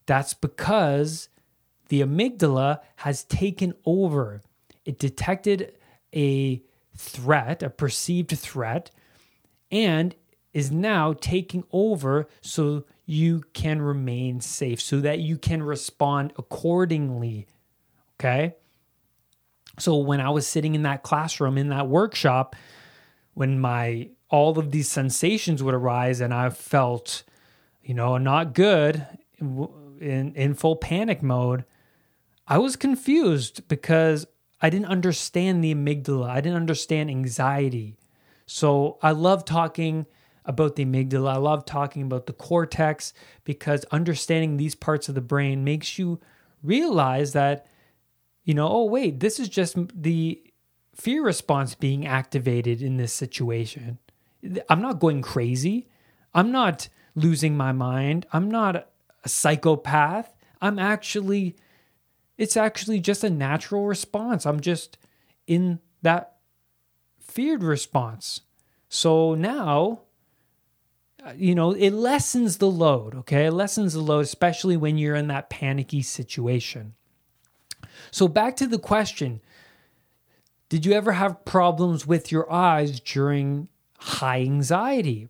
That's 0.06 0.34
because 0.34 1.28
the 1.88 2.00
amygdala 2.00 2.80
has 2.96 3.24
taken 3.24 3.74
over. 3.84 4.42
It 4.84 4.98
detected 4.98 5.74
a 6.14 6.62
threat, 6.96 7.62
a 7.62 7.70
perceived 7.70 8.38
threat, 8.38 8.90
and 9.70 10.14
is 10.52 10.70
now 10.70 11.14
taking 11.14 11.64
over 11.72 12.28
so 12.40 12.84
you 13.06 13.42
can 13.52 13.82
remain 13.82 14.40
safe, 14.40 14.80
so 14.80 15.00
that 15.00 15.18
you 15.18 15.36
can 15.36 15.62
respond 15.62 16.32
accordingly. 16.38 17.46
Okay. 18.18 18.54
So 19.78 19.96
when 19.96 20.20
I 20.20 20.30
was 20.30 20.46
sitting 20.46 20.74
in 20.74 20.82
that 20.82 21.02
classroom, 21.02 21.58
in 21.58 21.68
that 21.68 21.88
workshop, 21.88 22.54
when 23.34 23.58
my 23.58 24.10
all 24.30 24.58
of 24.58 24.70
these 24.70 24.90
sensations 24.90 25.62
would 25.62 25.74
arise 25.74 26.20
and 26.20 26.32
I 26.32 26.50
felt, 26.50 27.22
you 27.82 27.94
know, 27.94 28.18
not 28.18 28.54
good 28.54 29.06
in, 29.40 30.32
in 30.34 30.54
full 30.54 30.76
panic 30.76 31.22
mode, 31.22 31.64
I 32.46 32.58
was 32.58 32.76
confused 32.76 33.66
because 33.68 34.26
I 34.60 34.70
didn't 34.70 34.86
understand 34.86 35.62
the 35.62 35.74
amygdala. 35.74 36.28
I 36.28 36.40
didn't 36.40 36.56
understand 36.56 37.10
anxiety. 37.10 37.96
So 38.46 38.98
I 39.02 39.12
love 39.12 39.44
talking 39.44 40.06
about 40.44 40.76
the 40.76 40.84
amygdala. 40.84 41.34
I 41.34 41.36
love 41.36 41.64
talking 41.64 42.02
about 42.02 42.26
the 42.26 42.32
cortex 42.32 43.12
because 43.44 43.84
understanding 43.86 44.56
these 44.56 44.74
parts 44.74 45.08
of 45.08 45.14
the 45.14 45.20
brain 45.20 45.64
makes 45.64 45.98
you 45.98 46.20
realize 46.62 47.32
that, 47.32 47.66
you 48.44 48.54
know, 48.54 48.68
oh, 48.68 48.84
wait, 48.84 49.20
this 49.20 49.40
is 49.40 49.48
just 49.48 49.76
the 49.94 50.40
fear 50.94 51.24
response 51.24 51.74
being 51.74 52.06
activated 52.06 52.82
in 52.82 52.98
this 52.98 53.12
situation. 53.12 53.98
I'm 54.68 54.82
not 54.82 55.00
going 55.00 55.22
crazy. 55.22 55.88
I'm 56.34 56.52
not 56.52 56.88
losing 57.14 57.56
my 57.56 57.72
mind. 57.72 58.26
I'm 58.32 58.50
not 58.50 58.76
a 58.76 59.28
psychopath. 59.28 60.34
I'm 60.60 60.78
actually, 60.78 61.56
it's 62.36 62.56
actually 62.56 63.00
just 63.00 63.24
a 63.24 63.30
natural 63.30 63.86
response. 63.86 64.44
I'm 64.44 64.60
just 64.60 64.98
in 65.46 65.80
that 66.02 66.36
feared 67.20 67.62
response. 67.62 68.42
So 68.88 69.34
now, 69.34 70.02
uh, 71.24 71.32
you 71.36 71.54
know, 71.54 71.72
it 71.72 71.90
lessens 71.90 72.58
the 72.58 72.70
load, 72.70 73.14
okay? 73.14 73.46
It 73.46 73.52
lessens 73.52 73.94
the 73.94 74.00
load, 74.00 74.20
especially 74.20 74.76
when 74.76 74.98
you're 74.98 75.16
in 75.16 75.28
that 75.28 75.48
panicky 75.48 76.02
situation. 76.02 76.94
So 78.14 78.28
back 78.28 78.54
to 78.58 78.68
the 78.68 78.78
question 78.78 79.40
Did 80.68 80.86
you 80.86 80.92
ever 80.92 81.10
have 81.10 81.44
problems 81.44 82.06
with 82.06 82.30
your 82.30 82.50
eyes 82.50 83.00
during 83.00 83.66
high 83.98 84.42
anxiety? 84.42 85.28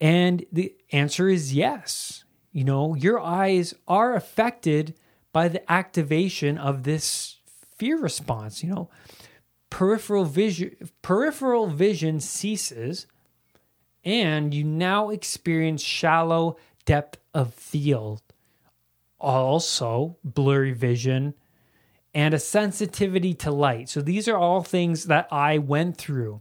And 0.00 0.44
the 0.50 0.74
answer 0.90 1.28
is 1.28 1.54
yes. 1.54 2.24
You 2.50 2.64
know, 2.64 2.96
your 2.96 3.20
eyes 3.20 3.74
are 3.86 4.16
affected 4.16 4.96
by 5.32 5.46
the 5.46 5.70
activation 5.70 6.58
of 6.58 6.82
this 6.82 7.36
fear 7.76 7.96
response. 7.96 8.64
You 8.64 8.70
know, 8.70 8.90
peripheral 9.70 10.24
vision 10.24 10.74
peripheral 11.00 11.68
vision 11.68 12.18
ceases 12.18 13.06
and 14.04 14.52
you 14.52 14.64
now 14.64 15.10
experience 15.10 15.80
shallow 15.80 16.56
depth 16.86 17.20
of 17.32 17.54
field. 17.54 18.25
Also, 19.18 20.18
blurry 20.24 20.72
vision 20.72 21.34
and 22.14 22.32
a 22.32 22.38
sensitivity 22.38 23.34
to 23.34 23.50
light. 23.50 23.88
So 23.88 24.00
these 24.00 24.26
are 24.26 24.36
all 24.36 24.62
things 24.62 25.04
that 25.04 25.28
I 25.30 25.58
went 25.58 25.98
through. 25.98 26.40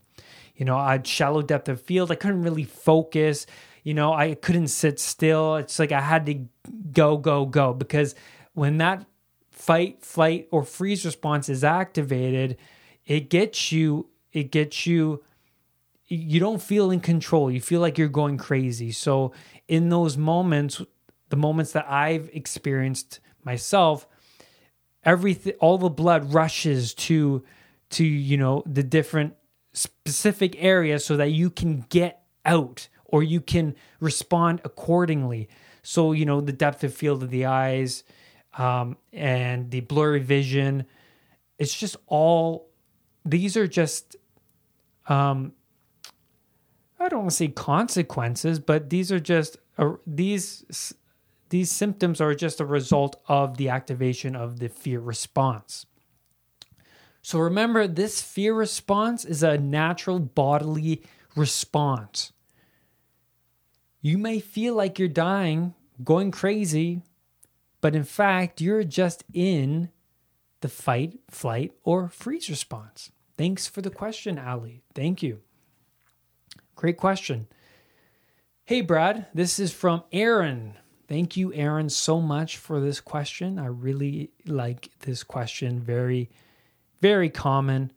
You 0.56 0.66
know, 0.66 0.78
I 0.78 0.94
had 0.94 1.08
shallow 1.08 1.42
depth 1.42 1.68
of 1.68 1.82
field. 1.82 2.12
I 2.12 2.16
couldn't 2.16 2.44
really 2.44 2.64
focus. 2.64 3.46
You 3.84 3.94
know, 3.94 4.14
I 4.14 4.36
couldn't 4.36 4.70
sit 4.70 5.00
still. 5.00 5.58
It's 5.58 5.78
like 5.78 5.92
I 5.92 6.02
had 6.02 6.26
to 6.28 6.46
go, 6.94 7.18
go, 7.18 7.46
go 7.46 7.74
because 7.74 8.16
when 8.54 8.78
that 8.78 9.06
fight, 9.52 10.02
flight, 10.02 10.48
or 10.52 10.64
freeze 10.64 11.06
response 11.06 11.50
is 11.50 11.64
activated, 11.64 12.58
it 13.06 13.30
gets 13.30 13.72
you, 13.72 14.10
it 14.32 14.52
gets 14.52 14.86
you, 14.86 15.24
you 16.08 16.40
don't 16.40 16.62
feel 16.62 16.92
in 16.92 17.00
control. 17.00 17.52
You 17.52 17.60
feel 17.60 17.82
like 17.82 17.98
you're 17.98 18.08
going 18.08 18.38
crazy. 18.38 18.92
So, 18.92 19.34
in 19.68 19.90
those 19.90 20.18
moments, 20.18 20.82
the 21.36 21.42
moments 21.42 21.74
that 21.74 21.86
I've 21.92 22.30
experienced 22.32 23.20
myself, 23.44 24.08
everything, 25.04 25.54
all 25.60 25.78
the 25.78 25.90
blood 25.90 26.34
rushes 26.34 26.94
to, 26.94 27.44
to, 27.90 28.06
you 28.06 28.38
know, 28.38 28.64
the 28.66 28.84
different 28.84 29.36
specific 29.74 30.56
areas 30.64 31.04
so 31.04 31.18
that 31.18 31.32
you 31.32 31.50
can 31.50 31.86
get 31.90 32.24
out 32.46 32.88
or 33.04 33.22
you 33.22 33.42
can 33.42 33.76
respond 34.00 34.62
accordingly. 34.64 35.50
So, 35.84 36.14
you 36.14 36.26
know, 36.26 36.40
the 36.40 36.54
depth 36.54 36.86
of 36.86 36.94
field 36.94 37.22
of 37.22 37.32
the 37.32 37.48
eyes 37.48 38.06
um, 38.58 38.96
and 39.12 39.70
the 39.72 39.82
blurry 39.82 40.22
vision, 40.22 40.86
it's 41.60 41.78
just 41.78 41.98
all, 42.08 42.70
these 43.26 43.58
are 43.58 43.68
just, 43.68 44.16
um, 45.10 45.52
I 46.98 47.10
don't 47.10 47.20
want 47.20 47.32
to 47.32 47.36
say 47.36 47.50
consequences, 47.50 48.58
but 48.58 48.90
these 48.90 49.12
are 49.12 49.20
just, 49.20 49.58
uh, 49.78 49.96
these, 50.08 50.64
these 51.50 51.72
symptoms 51.72 52.20
are 52.20 52.34
just 52.34 52.60
a 52.60 52.66
result 52.66 53.22
of 53.28 53.58
the 53.58 53.70
activation 53.70 54.36
of 54.36 54.60
the 54.60 54.70
fear 54.70 55.00
response. 55.00 55.86
So 57.22 57.40
remember, 57.40 57.88
this 57.88 58.22
fear 58.22 58.54
response 58.54 59.26
is 59.26 59.42
a 59.42 59.58
natural 59.58 60.20
bodily 60.20 61.02
response. 61.36 62.32
You 64.02 64.18
may 64.18 64.40
feel 64.40 64.76
like 64.76 65.00
you're 65.00 65.08
dying, 65.08 65.74
going 66.04 66.30
crazy, 66.30 67.02
but 67.82 67.96
in 67.96 68.04
fact, 68.04 68.62
you're 68.62 68.84
just 68.84 69.24
in 69.34 69.90
the 70.62 70.70
fight, 70.70 71.20
flight, 71.30 71.72
or 71.84 72.10
freeze 72.10 72.50
response. 72.50 73.12
Thanks 73.38 73.68
for 73.68 73.82
the 73.82 73.90
question, 73.90 74.38
Ali. 74.38 74.84
Thank 74.94 75.22
you. 75.24 75.42
Great 76.76 76.98
question. 76.98 77.48
Hey, 78.66 78.82
Brad, 78.82 79.28
this 79.34 79.60
is 79.60 79.74
from 79.74 80.04
Aaron. 80.12 80.76
Thank 81.08 81.38
you, 81.38 81.54
Aaron, 81.54 81.90
so 81.90 82.20
much 82.20 82.58
for 82.58 82.80
this 82.80 83.00
question. 83.00 83.60
I 83.60 83.68
really 83.68 84.32
like 84.46 84.90
this 85.00 85.24
question. 85.24 85.80
Very 85.80 86.30
very 87.02 87.30
common. 87.30 87.92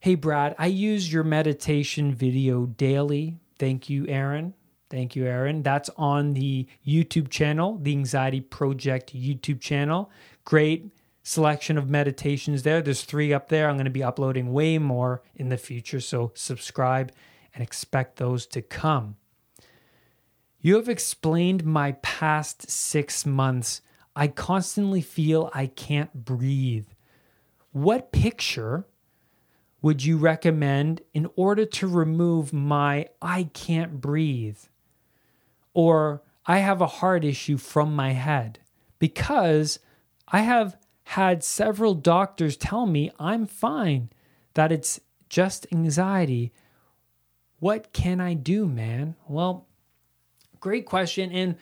Hey, 0.00 0.14
Brad, 0.14 0.56
I 0.58 0.66
use 0.66 1.12
your 1.12 1.22
meditation 1.22 2.14
video 2.14 2.66
daily. 2.66 3.38
Thank 3.58 3.88
you, 3.88 4.06
Aaron. 4.08 4.54
Thank 4.90 5.16
you, 5.16 5.26
Aaron. 5.26 5.62
That's 5.62 5.90
on 5.96 6.34
the 6.34 6.66
YouTube 6.86 7.28
channel, 7.28 7.78
the 7.80 7.92
Anxiety 7.92 8.40
Project 8.40 9.14
YouTube 9.14 9.60
channel. 9.60 10.10
Great 10.44 10.92
selection 11.22 11.76
of 11.76 11.88
meditations 11.88 12.62
there. 12.62 12.80
There's 12.82 13.02
three 13.02 13.32
up 13.32 13.48
there. 13.48 13.68
I'm 13.68 13.76
going 13.76 13.84
to 13.84 13.90
be 13.90 14.04
uploading 14.04 14.52
way 14.52 14.78
more 14.78 15.22
in 15.34 15.48
the 15.48 15.56
future. 15.56 16.00
So 16.00 16.32
subscribe 16.34 17.12
and 17.54 17.62
expect 17.62 18.16
those 18.16 18.46
to 18.46 18.62
come. 18.62 19.16
You 20.66 20.74
have 20.74 20.88
explained 20.88 21.64
my 21.64 21.92
past 22.02 22.68
six 22.68 23.24
months. 23.24 23.82
I 24.16 24.26
constantly 24.26 25.00
feel 25.00 25.48
I 25.54 25.68
can't 25.68 26.12
breathe. 26.12 26.88
What 27.70 28.10
picture 28.10 28.84
would 29.80 30.02
you 30.02 30.16
recommend 30.16 31.02
in 31.14 31.28
order 31.36 31.66
to 31.66 31.86
remove 31.86 32.52
my 32.52 33.10
I 33.22 33.44
can't 33.54 34.00
breathe 34.00 34.58
or 35.72 36.24
I 36.46 36.58
have 36.58 36.80
a 36.80 36.98
heart 36.98 37.24
issue 37.24 37.58
from 37.58 37.94
my 37.94 38.10
head? 38.10 38.58
Because 38.98 39.78
I 40.26 40.40
have 40.40 40.76
had 41.04 41.44
several 41.44 41.94
doctors 41.94 42.56
tell 42.56 42.86
me 42.86 43.12
I'm 43.20 43.46
fine, 43.46 44.10
that 44.54 44.72
it's 44.72 44.98
just 45.28 45.68
anxiety. 45.70 46.52
What 47.60 47.92
can 47.92 48.20
I 48.20 48.34
do, 48.34 48.66
man? 48.66 49.14
Well, 49.28 49.65
great 50.60 50.86
question. 50.86 51.30
And 51.32 51.56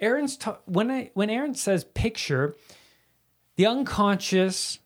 Aaron's 0.00 0.36
t- 0.36 0.50
when 0.66 0.90
I 0.90 1.10
when 1.14 1.30
Aaron 1.30 1.54
says 1.54 1.84
picture, 1.84 2.54
the 3.56 3.66
unconscious 3.66 4.78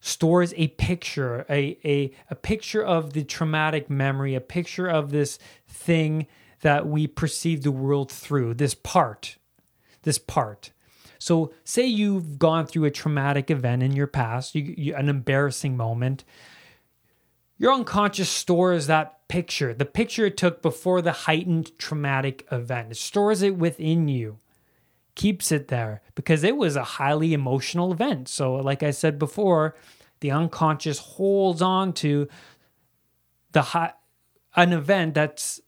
stores 0.00 0.52
a 0.56 0.66
picture, 0.68 1.46
a, 1.48 1.78
a, 1.84 2.12
a 2.28 2.34
picture 2.34 2.82
of 2.82 3.12
the 3.12 3.22
traumatic 3.22 3.88
memory, 3.88 4.34
a 4.34 4.40
picture 4.40 4.88
of 4.88 5.12
this 5.12 5.38
thing 5.68 6.26
that 6.62 6.88
we 6.88 7.06
perceive 7.06 7.62
the 7.62 7.70
world 7.70 8.10
through, 8.10 8.54
this 8.54 8.74
part, 8.74 9.36
this 10.02 10.18
part. 10.18 10.72
So, 11.20 11.52
say 11.62 11.86
you've 11.86 12.36
gone 12.40 12.66
through 12.66 12.86
a 12.86 12.90
traumatic 12.90 13.48
event 13.48 13.84
in 13.84 13.92
your 13.92 14.08
past, 14.08 14.56
you, 14.56 14.74
you, 14.76 14.94
an 14.96 15.08
embarrassing 15.08 15.76
moment. 15.76 16.24
Your 17.58 17.72
unconscious 17.72 18.28
stores 18.28 18.88
that 18.88 19.20
picture, 19.32 19.72
the 19.72 19.86
picture 19.86 20.26
it 20.26 20.36
took 20.36 20.60
before 20.60 21.00
the 21.00 21.12
heightened 21.12 21.78
traumatic 21.78 22.46
event. 22.52 22.92
It 22.92 22.96
stores 22.98 23.40
it 23.40 23.56
within 23.56 24.06
you, 24.06 24.40
keeps 25.14 25.50
it 25.50 25.68
there 25.68 26.02
because 26.14 26.44
it 26.44 26.58
was 26.58 26.76
a 26.76 26.84
highly 26.84 27.32
emotional 27.32 27.92
event. 27.92 28.28
So, 28.28 28.56
like 28.56 28.82
I 28.82 28.90
said 28.90 29.18
before, 29.18 29.74
the 30.20 30.32
unconscious 30.32 30.98
holds 30.98 31.62
on 31.62 31.94
to 31.94 32.28
the 33.52 33.62
high, 33.62 33.94
an 34.54 34.74
event 34.74 35.14
that's 35.14 35.62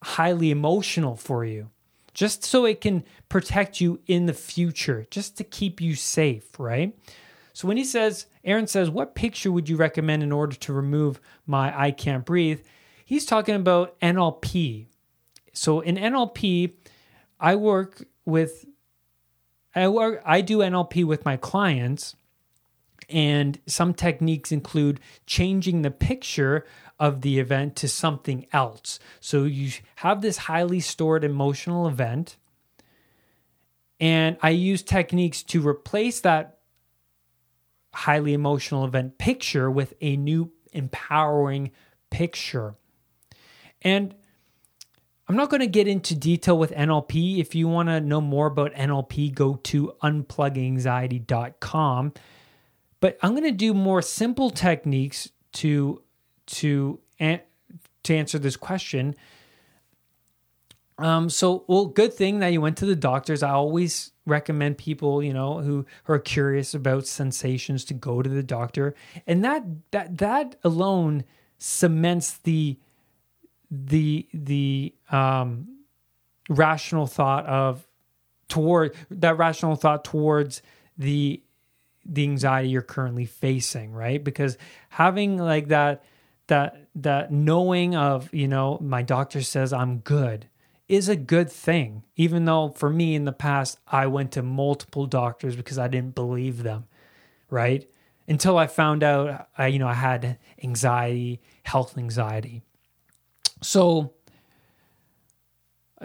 highly 0.00 0.52
emotional 0.52 1.16
for 1.16 1.44
you 1.44 1.70
just 2.14 2.44
so 2.44 2.64
it 2.66 2.80
can 2.80 3.02
protect 3.28 3.80
you 3.80 3.98
in 4.06 4.26
the 4.26 4.32
future 4.32 5.08
just 5.10 5.36
to 5.38 5.44
keep 5.44 5.80
you 5.80 5.96
safe 5.96 6.58
right 6.58 6.96
So 7.52 7.68
when 7.68 7.76
he 7.76 7.84
says, 7.84 8.26
Aaron 8.44 8.66
says, 8.66 8.90
what 8.90 9.14
picture 9.14 9.52
would 9.52 9.68
you 9.68 9.76
recommend 9.76 10.22
in 10.22 10.32
order 10.32 10.56
to 10.56 10.72
remove 10.72 11.20
my 11.46 11.78
I 11.78 11.90
can't 11.90 12.24
breathe? 12.24 12.60
He's 13.04 13.26
talking 13.26 13.54
about 13.54 13.98
NLP. 14.00 14.86
So 15.52 15.80
in 15.80 15.96
NLP, 15.96 16.74
I 17.38 17.56
work 17.56 18.04
with, 18.24 18.64
I 19.74 19.88
work, 19.88 20.22
I 20.24 20.40
do 20.40 20.58
NLP 20.58 21.04
with 21.04 21.24
my 21.24 21.36
clients, 21.36 22.14
and 23.08 23.58
some 23.66 23.92
techniques 23.92 24.52
include 24.52 25.00
changing 25.26 25.82
the 25.82 25.90
picture 25.90 26.64
of 27.00 27.22
the 27.22 27.40
event 27.40 27.74
to 27.76 27.88
something 27.88 28.46
else. 28.52 29.00
So 29.18 29.44
you 29.44 29.72
have 29.96 30.22
this 30.22 30.36
highly 30.36 30.80
stored 30.80 31.24
emotional 31.24 31.88
event, 31.88 32.36
and 33.98 34.36
I 34.40 34.50
use 34.50 34.82
techniques 34.82 35.42
to 35.44 35.66
replace 35.66 36.20
that 36.20 36.59
highly 37.92 38.32
emotional 38.32 38.84
event 38.84 39.18
picture 39.18 39.70
with 39.70 39.94
a 40.00 40.16
new 40.16 40.50
empowering 40.72 41.70
picture. 42.10 42.74
And 43.82 44.14
I'm 45.28 45.36
not 45.36 45.48
going 45.48 45.60
to 45.60 45.68
get 45.68 45.86
into 45.86 46.16
detail 46.16 46.58
with 46.58 46.72
NLP. 46.72 47.38
If 47.38 47.54
you 47.54 47.68
want 47.68 47.88
to 47.88 48.00
know 48.00 48.20
more 48.20 48.48
about 48.48 48.74
NLP, 48.74 49.32
go 49.32 49.54
to 49.54 49.94
unpluganxiety.com. 50.02 52.12
But 53.00 53.16
I'm 53.22 53.30
going 53.30 53.44
to 53.44 53.52
do 53.52 53.72
more 53.72 54.02
simple 54.02 54.50
techniques 54.50 55.30
to 55.52 56.02
to 56.46 57.00
to 57.18 57.40
answer 58.08 58.38
this 58.38 58.56
question. 58.56 59.14
Um, 61.00 61.30
so, 61.30 61.64
well, 61.66 61.86
good 61.86 62.12
thing 62.12 62.40
that 62.40 62.48
you 62.48 62.60
went 62.60 62.76
to 62.78 62.86
the 62.86 62.94
doctors. 62.94 63.42
I 63.42 63.50
always 63.50 64.12
recommend 64.26 64.76
people, 64.76 65.22
you 65.22 65.32
know, 65.32 65.60
who, 65.60 65.86
who 66.04 66.12
are 66.12 66.18
curious 66.18 66.74
about 66.74 67.06
sensations 67.06 67.84
to 67.86 67.94
go 67.94 68.20
to 68.20 68.28
the 68.28 68.42
doctor, 68.42 68.94
and 69.26 69.42
that 69.44 69.64
that 69.92 70.18
that 70.18 70.56
alone 70.62 71.24
cements 71.58 72.38
the 72.38 72.78
the 73.70 74.28
the 74.34 74.94
um, 75.10 75.68
rational 76.50 77.06
thought 77.06 77.46
of 77.46 77.86
toward 78.48 78.94
that 79.10 79.38
rational 79.38 79.76
thought 79.76 80.04
towards 80.04 80.60
the 80.98 81.42
the 82.04 82.24
anxiety 82.24 82.68
you're 82.68 82.82
currently 82.82 83.24
facing, 83.24 83.92
right? 83.92 84.22
Because 84.22 84.58
having 84.90 85.38
like 85.38 85.68
that 85.68 86.04
that 86.48 86.88
that 86.96 87.32
knowing 87.32 87.96
of, 87.96 88.32
you 88.34 88.48
know, 88.48 88.76
my 88.82 89.00
doctor 89.00 89.40
says 89.40 89.72
I'm 89.72 89.98
good 89.98 90.46
is 90.90 91.08
a 91.08 91.14
good 91.16 91.50
thing. 91.50 92.02
Even 92.16 92.44
though 92.46 92.70
for 92.70 92.90
me 92.90 93.14
in 93.14 93.24
the 93.24 93.32
past 93.32 93.78
I 93.86 94.08
went 94.08 94.32
to 94.32 94.42
multiple 94.42 95.06
doctors 95.06 95.54
because 95.54 95.78
I 95.78 95.86
didn't 95.86 96.16
believe 96.16 96.64
them, 96.64 96.84
right? 97.48 97.88
Until 98.26 98.58
I 98.58 98.66
found 98.66 99.02
out 99.02 99.48
I 99.56 99.68
you 99.68 99.78
know 99.78 99.86
I 99.86 99.94
had 99.94 100.38
anxiety, 100.62 101.40
health 101.62 101.96
anxiety. 101.96 102.62
So 103.62 104.14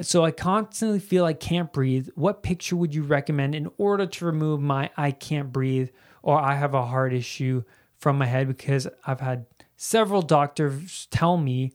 so 0.01 0.23
I 0.23 0.31
constantly 0.31 0.99
feel 0.99 1.25
I 1.25 1.33
can't 1.33 1.73
breathe. 1.73 2.09
What 2.15 2.43
picture 2.43 2.75
would 2.75 2.93
you 2.93 3.03
recommend 3.03 3.55
in 3.55 3.71
order 3.77 4.05
to 4.05 4.25
remove 4.25 4.61
my 4.61 4.91
I 4.95 5.09
can't 5.11 5.51
breathe 5.51 5.89
or 6.21 6.39
I 6.39 6.55
have 6.55 6.75
a 6.75 6.85
heart 6.85 7.11
issue 7.11 7.63
from 7.97 8.19
my 8.19 8.27
head 8.27 8.47
because 8.47 8.87
I've 9.07 9.21
had 9.21 9.47
several 9.77 10.21
doctors 10.21 11.07
tell 11.09 11.37
me 11.37 11.71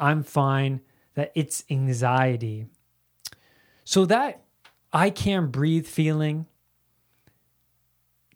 I'm 0.00 0.22
fine, 0.24 0.80
that 1.14 1.32
it's 1.34 1.64
anxiety. 1.70 2.66
So 3.84 4.04
that 4.06 4.42
I 4.92 5.10
can't 5.10 5.50
breathe 5.50 5.86
feeling 5.86 6.46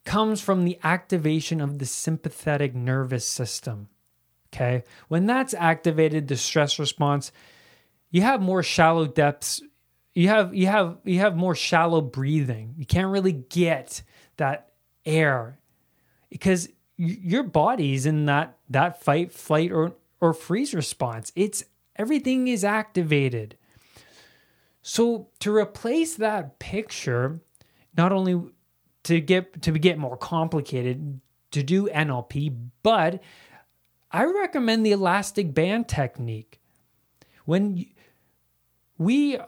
comes 0.05 0.41
from 0.41 0.65
the 0.65 0.79
activation 0.85 1.61
of 1.61 1.79
the 1.79 1.87
sympathetic 1.87 2.75
nervous 2.75 3.27
system. 3.27 3.89
Okay. 4.53 4.85
When 5.09 5.27
that's 5.27 5.55
activated, 5.55 6.29
the 6.29 6.37
stress 6.37 6.79
response, 6.79 7.33
you 8.11 8.23
have 8.23 8.41
more 8.41 8.63
shallow 8.63 9.07
depths. 9.07 9.61
You 10.15 10.29
have 10.29 10.55
you 10.55 10.69
have 10.69 10.99
you 11.05 11.19
have 11.19 11.37
more 11.37 11.57
shallow 11.57 12.01
breathing. 12.01 12.75
You 12.79 12.87
can't 12.87 13.11
really 13.11 13.33
get 13.33 14.03
that 14.37 14.71
air 15.05 15.59
because 16.31 16.69
your 16.97 17.43
body's 17.43 18.07
in 18.07 18.27
that 18.27 18.57
that 18.71 19.03
fight, 19.03 19.33
flight, 19.33 19.73
or 19.73 19.95
or 20.21 20.33
freeze 20.33 20.73
response. 20.73 21.33
It's 21.35 21.65
everything 21.97 22.49
is 22.49 22.65
activated. 22.65 23.57
So 24.83 25.29
to 25.41 25.55
replace 25.55 26.15
that 26.17 26.59
picture, 26.59 27.41
not 27.97 28.13
only 28.13 28.41
to 29.05 29.21
get 29.21 29.63
to 29.63 29.73
get 29.73 29.99
more 29.99 30.17
complicated 30.17 31.21
to 31.53 31.63
do 31.63 31.89
NLP, 31.89 32.71
but 32.83 33.23
I 34.11 34.25
recommend 34.25 34.85
the 34.85 34.93
elastic 34.93 35.55
band 35.55 35.89
technique. 35.89 36.61
When 37.45 37.87
we 38.99 39.39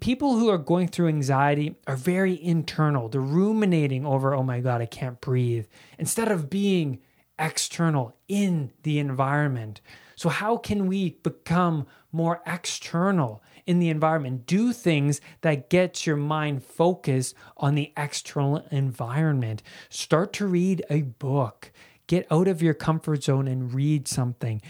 people 0.00 0.36
who 0.36 0.48
are 0.48 0.58
going 0.58 0.88
through 0.88 1.08
anxiety 1.08 1.76
are 1.86 1.96
very 1.96 2.42
internal. 2.42 3.08
They're 3.08 3.20
ruminating 3.20 4.04
over, 4.04 4.34
oh 4.34 4.42
my 4.42 4.60
God, 4.60 4.80
I 4.80 4.86
can't 4.86 5.20
breathe, 5.20 5.66
instead 5.98 6.30
of 6.30 6.50
being 6.50 7.00
external 7.38 8.16
in 8.28 8.72
the 8.82 8.98
environment. 8.98 9.80
So, 10.22 10.28
how 10.28 10.56
can 10.56 10.86
we 10.86 11.18
become 11.24 11.84
more 12.12 12.42
external 12.46 13.42
in 13.66 13.80
the 13.80 13.88
environment? 13.88 14.46
Do 14.46 14.72
things 14.72 15.20
that 15.40 15.68
get 15.68 16.06
your 16.06 16.14
mind 16.14 16.62
focused 16.62 17.34
on 17.56 17.74
the 17.74 17.92
external 17.96 18.64
environment. 18.70 19.64
Start 19.88 20.32
to 20.34 20.46
read 20.46 20.84
a 20.88 21.02
book. 21.02 21.72
Get 22.06 22.28
out 22.30 22.46
of 22.46 22.62
your 22.62 22.72
comfort 22.72 23.24
zone 23.24 23.48
and 23.48 23.74
read 23.74 24.06
something. 24.06 24.62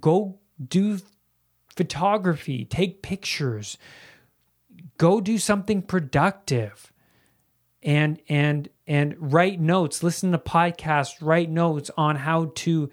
Go 0.00 0.38
do 0.66 1.00
photography, 1.76 2.64
take 2.64 3.02
pictures, 3.02 3.76
go 4.96 5.20
do 5.20 5.36
something 5.36 5.82
productive 5.82 6.90
and 7.82 8.18
and 8.30 8.70
and 8.86 9.14
write 9.18 9.60
notes, 9.60 10.02
listen 10.02 10.32
to 10.32 10.38
podcasts, 10.38 11.16
write 11.20 11.50
notes 11.50 11.90
on 11.98 12.16
how 12.16 12.52
to 12.54 12.88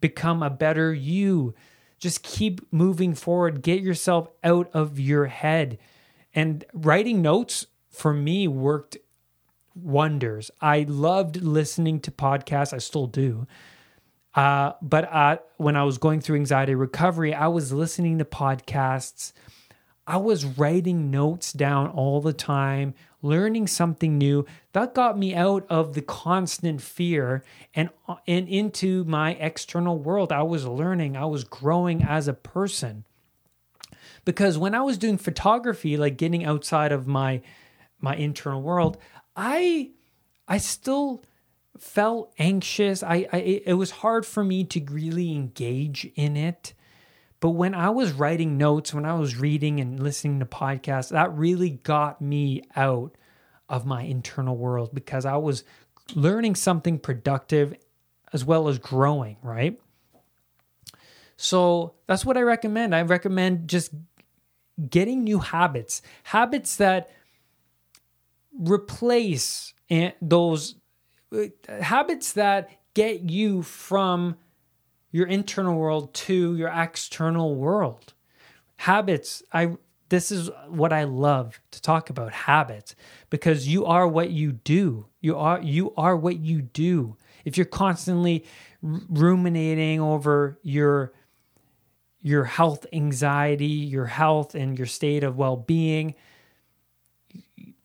become 0.00 0.42
a 0.42 0.50
better 0.50 0.92
you. 0.92 1.54
Just 1.98 2.22
keep 2.22 2.60
moving 2.72 3.14
forward, 3.14 3.62
get 3.62 3.80
yourself 3.80 4.28
out 4.44 4.70
of 4.72 5.00
your 5.00 5.26
head. 5.26 5.78
And 6.34 6.64
writing 6.72 7.22
notes 7.22 7.66
for 7.90 8.12
me 8.12 8.46
worked 8.46 8.96
wonders. 9.74 10.50
I 10.60 10.84
loved 10.88 11.42
listening 11.42 12.00
to 12.00 12.10
podcasts. 12.10 12.72
I 12.72 12.78
still 12.78 13.06
do. 13.06 13.46
Uh, 14.34 14.72
but 14.82 15.12
uh, 15.12 15.38
when 15.56 15.76
I 15.76 15.82
was 15.82 15.98
going 15.98 16.20
through 16.20 16.36
anxiety 16.36 16.74
recovery, 16.74 17.34
I 17.34 17.48
was 17.48 17.72
listening 17.72 18.18
to 18.18 18.24
podcasts. 18.24 19.32
I 20.08 20.16
was 20.16 20.46
writing 20.46 21.10
notes 21.10 21.52
down 21.52 21.88
all 21.88 22.22
the 22.22 22.32
time, 22.32 22.94
learning 23.20 23.66
something 23.66 24.16
new. 24.16 24.46
That 24.72 24.94
got 24.94 25.18
me 25.18 25.34
out 25.34 25.66
of 25.68 25.92
the 25.92 26.00
constant 26.00 26.80
fear 26.80 27.44
and, 27.74 27.90
and 28.26 28.48
into 28.48 29.04
my 29.04 29.32
external 29.34 29.98
world. 29.98 30.32
I 30.32 30.44
was 30.44 30.66
learning, 30.66 31.18
I 31.18 31.26
was 31.26 31.44
growing 31.44 32.02
as 32.02 32.26
a 32.26 32.32
person. 32.32 33.04
Because 34.24 34.56
when 34.56 34.74
I 34.74 34.80
was 34.80 34.96
doing 34.96 35.18
photography, 35.18 35.98
like 35.98 36.16
getting 36.16 36.44
outside 36.44 36.90
of 36.90 37.06
my 37.06 37.42
my 38.00 38.16
internal 38.16 38.62
world, 38.62 38.96
I 39.36 39.90
I 40.46 40.56
still 40.56 41.22
felt 41.78 42.32
anxious. 42.38 43.02
I, 43.02 43.26
I 43.30 43.62
it 43.66 43.74
was 43.74 43.90
hard 43.90 44.24
for 44.24 44.42
me 44.42 44.64
to 44.64 44.84
really 44.84 45.32
engage 45.32 46.10
in 46.14 46.36
it. 46.36 46.72
But 47.40 47.50
when 47.50 47.74
I 47.74 47.90
was 47.90 48.12
writing 48.12 48.58
notes, 48.58 48.92
when 48.92 49.04
I 49.04 49.14
was 49.14 49.36
reading 49.36 49.80
and 49.80 50.02
listening 50.02 50.40
to 50.40 50.46
podcasts, 50.46 51.10
that 51.10 51.32
really 51.36 51.70
got 51.70 52.20
me 52.20 52.62
out 52.74 53.16
of 53.68 53.86
my 53.86 54.02
internal 54.02 54.56
world 54.56 54.90
because 54.92 55.24
I 55.24 55.36
was 55.36 55.62
learning 56.14 56.56
something 56.56 56.98
productive 56.98 57.74
as 58.32 58.44
well 58.44 58.68
as 58.68 58.78
growing, 58.78 59.36
right? 59.42 59.78
So 61.36 61.94
that's 62.06 62.24
what 62.24 62.36
I 62.36 62.40
recommend. 62.40 62.94
I 62.94 63.02
recommend 63.02 63.68
just 63.68 63.92
getting 64.90 65.22
new 65.22 65.38
habits, 65.38 66.02
habits 66.24 66.76
that 66.76 67.10
replace 68.58 69.74
those 70.20 70.74
uh, 71.32 71.44
habits 71.80 72.32
that 72.32 72.70
get 72.94 73.30
you 73.30 73.62
from 73.62 74.36
your 75.10 75.26
internal 75.26 75.76
world 75.76 76.14
to 76.14 76.56
your 76.56 76.68
external 76.68 77.54
world. 77.54 78.12
Habits, 78.76 79.42
I 79.52 79.76
this 80.08 80.32
is 80.32 80.50
what 80.68 80.92
I 80.92 81.04
love 81.04 81.60
to 81.70 81.82
talk 81.82 82.08
about 82.08 82.32
habits 82.32 82.94
because 83.28 83.68
you 83.68 83.84
are 83.84 84.08
what 84.08 84.30
you 84.30 84.52
do. 84.52 85.06
You 85.20 85.36
are 85.36 85.60
you 85.60 85.92
are 85.96 86.16
what 86.16 86.38
you 86.38 86.62
do. 86.62 87.16
If 87.44 87.56
you're 87.56 87.66
constantly 87.66 88.44
ruminating 88.82 90.00
over 90.00 90.58
your 90.62 91.12
your 92.20 92.44
health 92.44 92.86
anxiety, 92.92 93.66
your 93.66 94.06
health 94.06 94.54
and 94.54 94.76
your 94.76 94.86
state 94.86 95.24
of 95.24 95.36
well-being, 95.36 96.14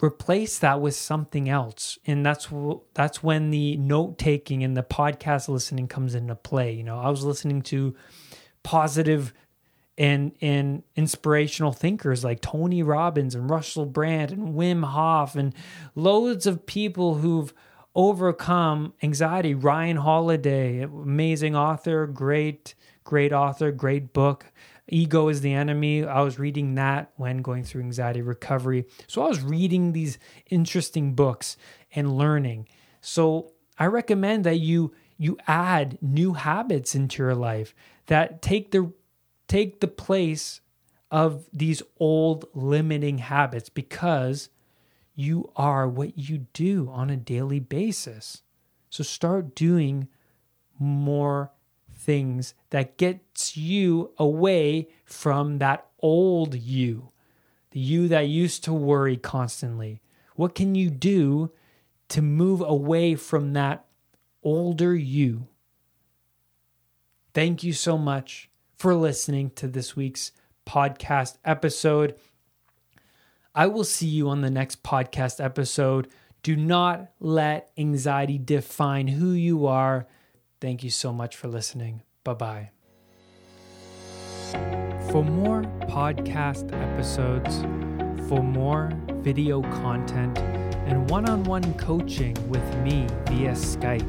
replace 0.01 0.59
that 0.59 0.81
with 0.81 0.95
something 0.95 1.47
else 1.49 1.97
and 2.05 2.25
that's 2.25 2.49
that's 2.93 3.23
when 3.23 3.51
the 3.51 3.77
note 3.77 4.17
taking 4.17 4.63
and 4.63 4.75
the 4.75 4.83
podcast 4.83 5.47
listening 5.47 5.87
comes 5.87 6.13
into 6.15 6.35
play 6.35 6.73
you 6.73 6.83
know 6.83 6.99
i 6.99 7.09
was 7.09 7.23
listening 7.23 7.61
to 7.61 7.95
positive 8.63 9.33
and 9.97 10.33
and 10.41 10.83
inspirational 10.95 11.71
thinkers 11.71 12.23
like 12.23 12.41
Tony 12.41 12.81
Robbins 12.81 13.35
and 13.35 13.49
Russell 13.49 13.85
Brand 13.85 14.31
and 14.31 14.55
Wim 14.55 14.83
Hof 14.83 15.35
and 15.35 15.53
loads 15.95 16.47
of 16.47 16.65
people 16.65 17.15
who've 17.15 17.53
overcome 17.95 18.93
anxiety. 19.03 19.53
Ryan 19.53 19.97
Holiday, 19.97 20.81
amazing 20.81 21.55
author, 21.55 22.07
great 22.07 22.73
great 23.03 23.33
author, 23.33 23.71
great 23.71 24.13
book. 24.13 24.45
Ego 24.87 25.29
is 25.29 25.41
the 25.41 25.53
Enemy. 25.53 26.05
I 26.05 26.21
was 26.21 26.39
reading 26.39 26.75
that 26.75 27.11
when 27.15 27.41
going 27.41 27.63
through 27.63 27.81
anxiety 27.81 28.21
recovery. 28.21 28.85
So 29.07 29.23
I 29.23 29.27
was 29.27 29.41
reading 29.41 29.93
these 29.93 30.19
interesting 30.49 31.13
books 31.13 31.55
and 31.93 32.17
learning. 32.17 32.67
So 33.01 33.53
I 33.77 33.85
recommend 33.85 34.43
that 34.43 34.59
you 34.59 34.93
you 35.17 35.37
add 35.47 35.97
new 36.01 36.33
habits 36.33 36.95
into 36.95 37.23
your 37.23 37.35
life 37.35 37.73
that 38.07 38.41
take 38.41 38.71
the 38.71 38.91
take 39.47 39.79
the 39.79 39.87
place 39.87 40.59
of 41.11 41.47
these 41.53 41.81
old 41.99 42.45
limiting 42.53 43.19
habits 43.19 43.69
because 43.69 44.49
you 45.15 45.51
are 45.55 45.87
what 45.87 46.17
you 46.17 46.47
do 46.53 46.89
on 46.91 47.09
a 47.09 47.15
daily 47.17 47.59
basis. 47.59 48.41
So 48.89 49.03
start 49.03 49.55
doing 49.55 50.07
more 50.79 51.51
things 52.03 52.53
that 52.69 52.97
gets 52.97 53.55
you 53.55 54.11
away 54.17 54.89
from 55.05 55.59
that 55.59 55.87
old 55.99 56.55
you, 56.55 57.11
the 57.71 57.79
you 57.79 58.07
that 58.09 58.27
used 58.27 58.63
to 58.65 58.73
worry 58.73 59.17
constantly. 59.17 60.01
What 60.35 60.53
can 60.53 60.75
you 60.75 60.89
do 60.89 61.51
to 62.09 62.21
move 62.21 62.61
away 62.61 63.15
from 63.15 63.53
that 63.53 63.85
older 64.43 64.95
you? 64.95 65.47
Thank 67.33 67.63
you 67.63 67.73
so 67.73 67.97
much 67.97 68.49
for 68.77 68.93
listening 68.93 69.51
to 69.51 69.67
this 69.67 69.95
week's 69.95 70.31
podcast 70.67 71.37
episode. 71.45 72.15
I 73.55 73.67
will 73.67 73.83
see 73.83 74.07
you 74.07 74.29
on 74.29 74.41
the 74.41 74.49
next 74.49 74.83
podcast 74.83 75.43
episode. 75.43 76.09
Do 76.41 76.55
not 76.55 77.11
let 77.19 77.71
anxiety 77.77 78.37
define 78.37 79.07
who 79.07 79.31
you 79.31 79.65
are. 79.67 80.07
Thank 80.63 80.79
you 80.81 80.89
so 80.91 81.11
much 81.11 81.35
for 81.35 81.49
listening. 81.49 82.03
Bye 82.23 82.35
bye. 82.35 82.69
For 85.11 85.21
more 85.21 85.63
podcast 85.91 86.71
episodes, 86.71 87.57
for 88.29 88.41
more 88.41 88.89
video 89.15 89.61
content, 89.83 90.37
and 90.87 91.09
one 91.09 91.27
on 91.27 91.43
one 91.43 91.73
coaching 91.73 92.33
with 92.47 92.63
me 92.77 93.07
via 93.25 93.51
Skype, 93.51 94.07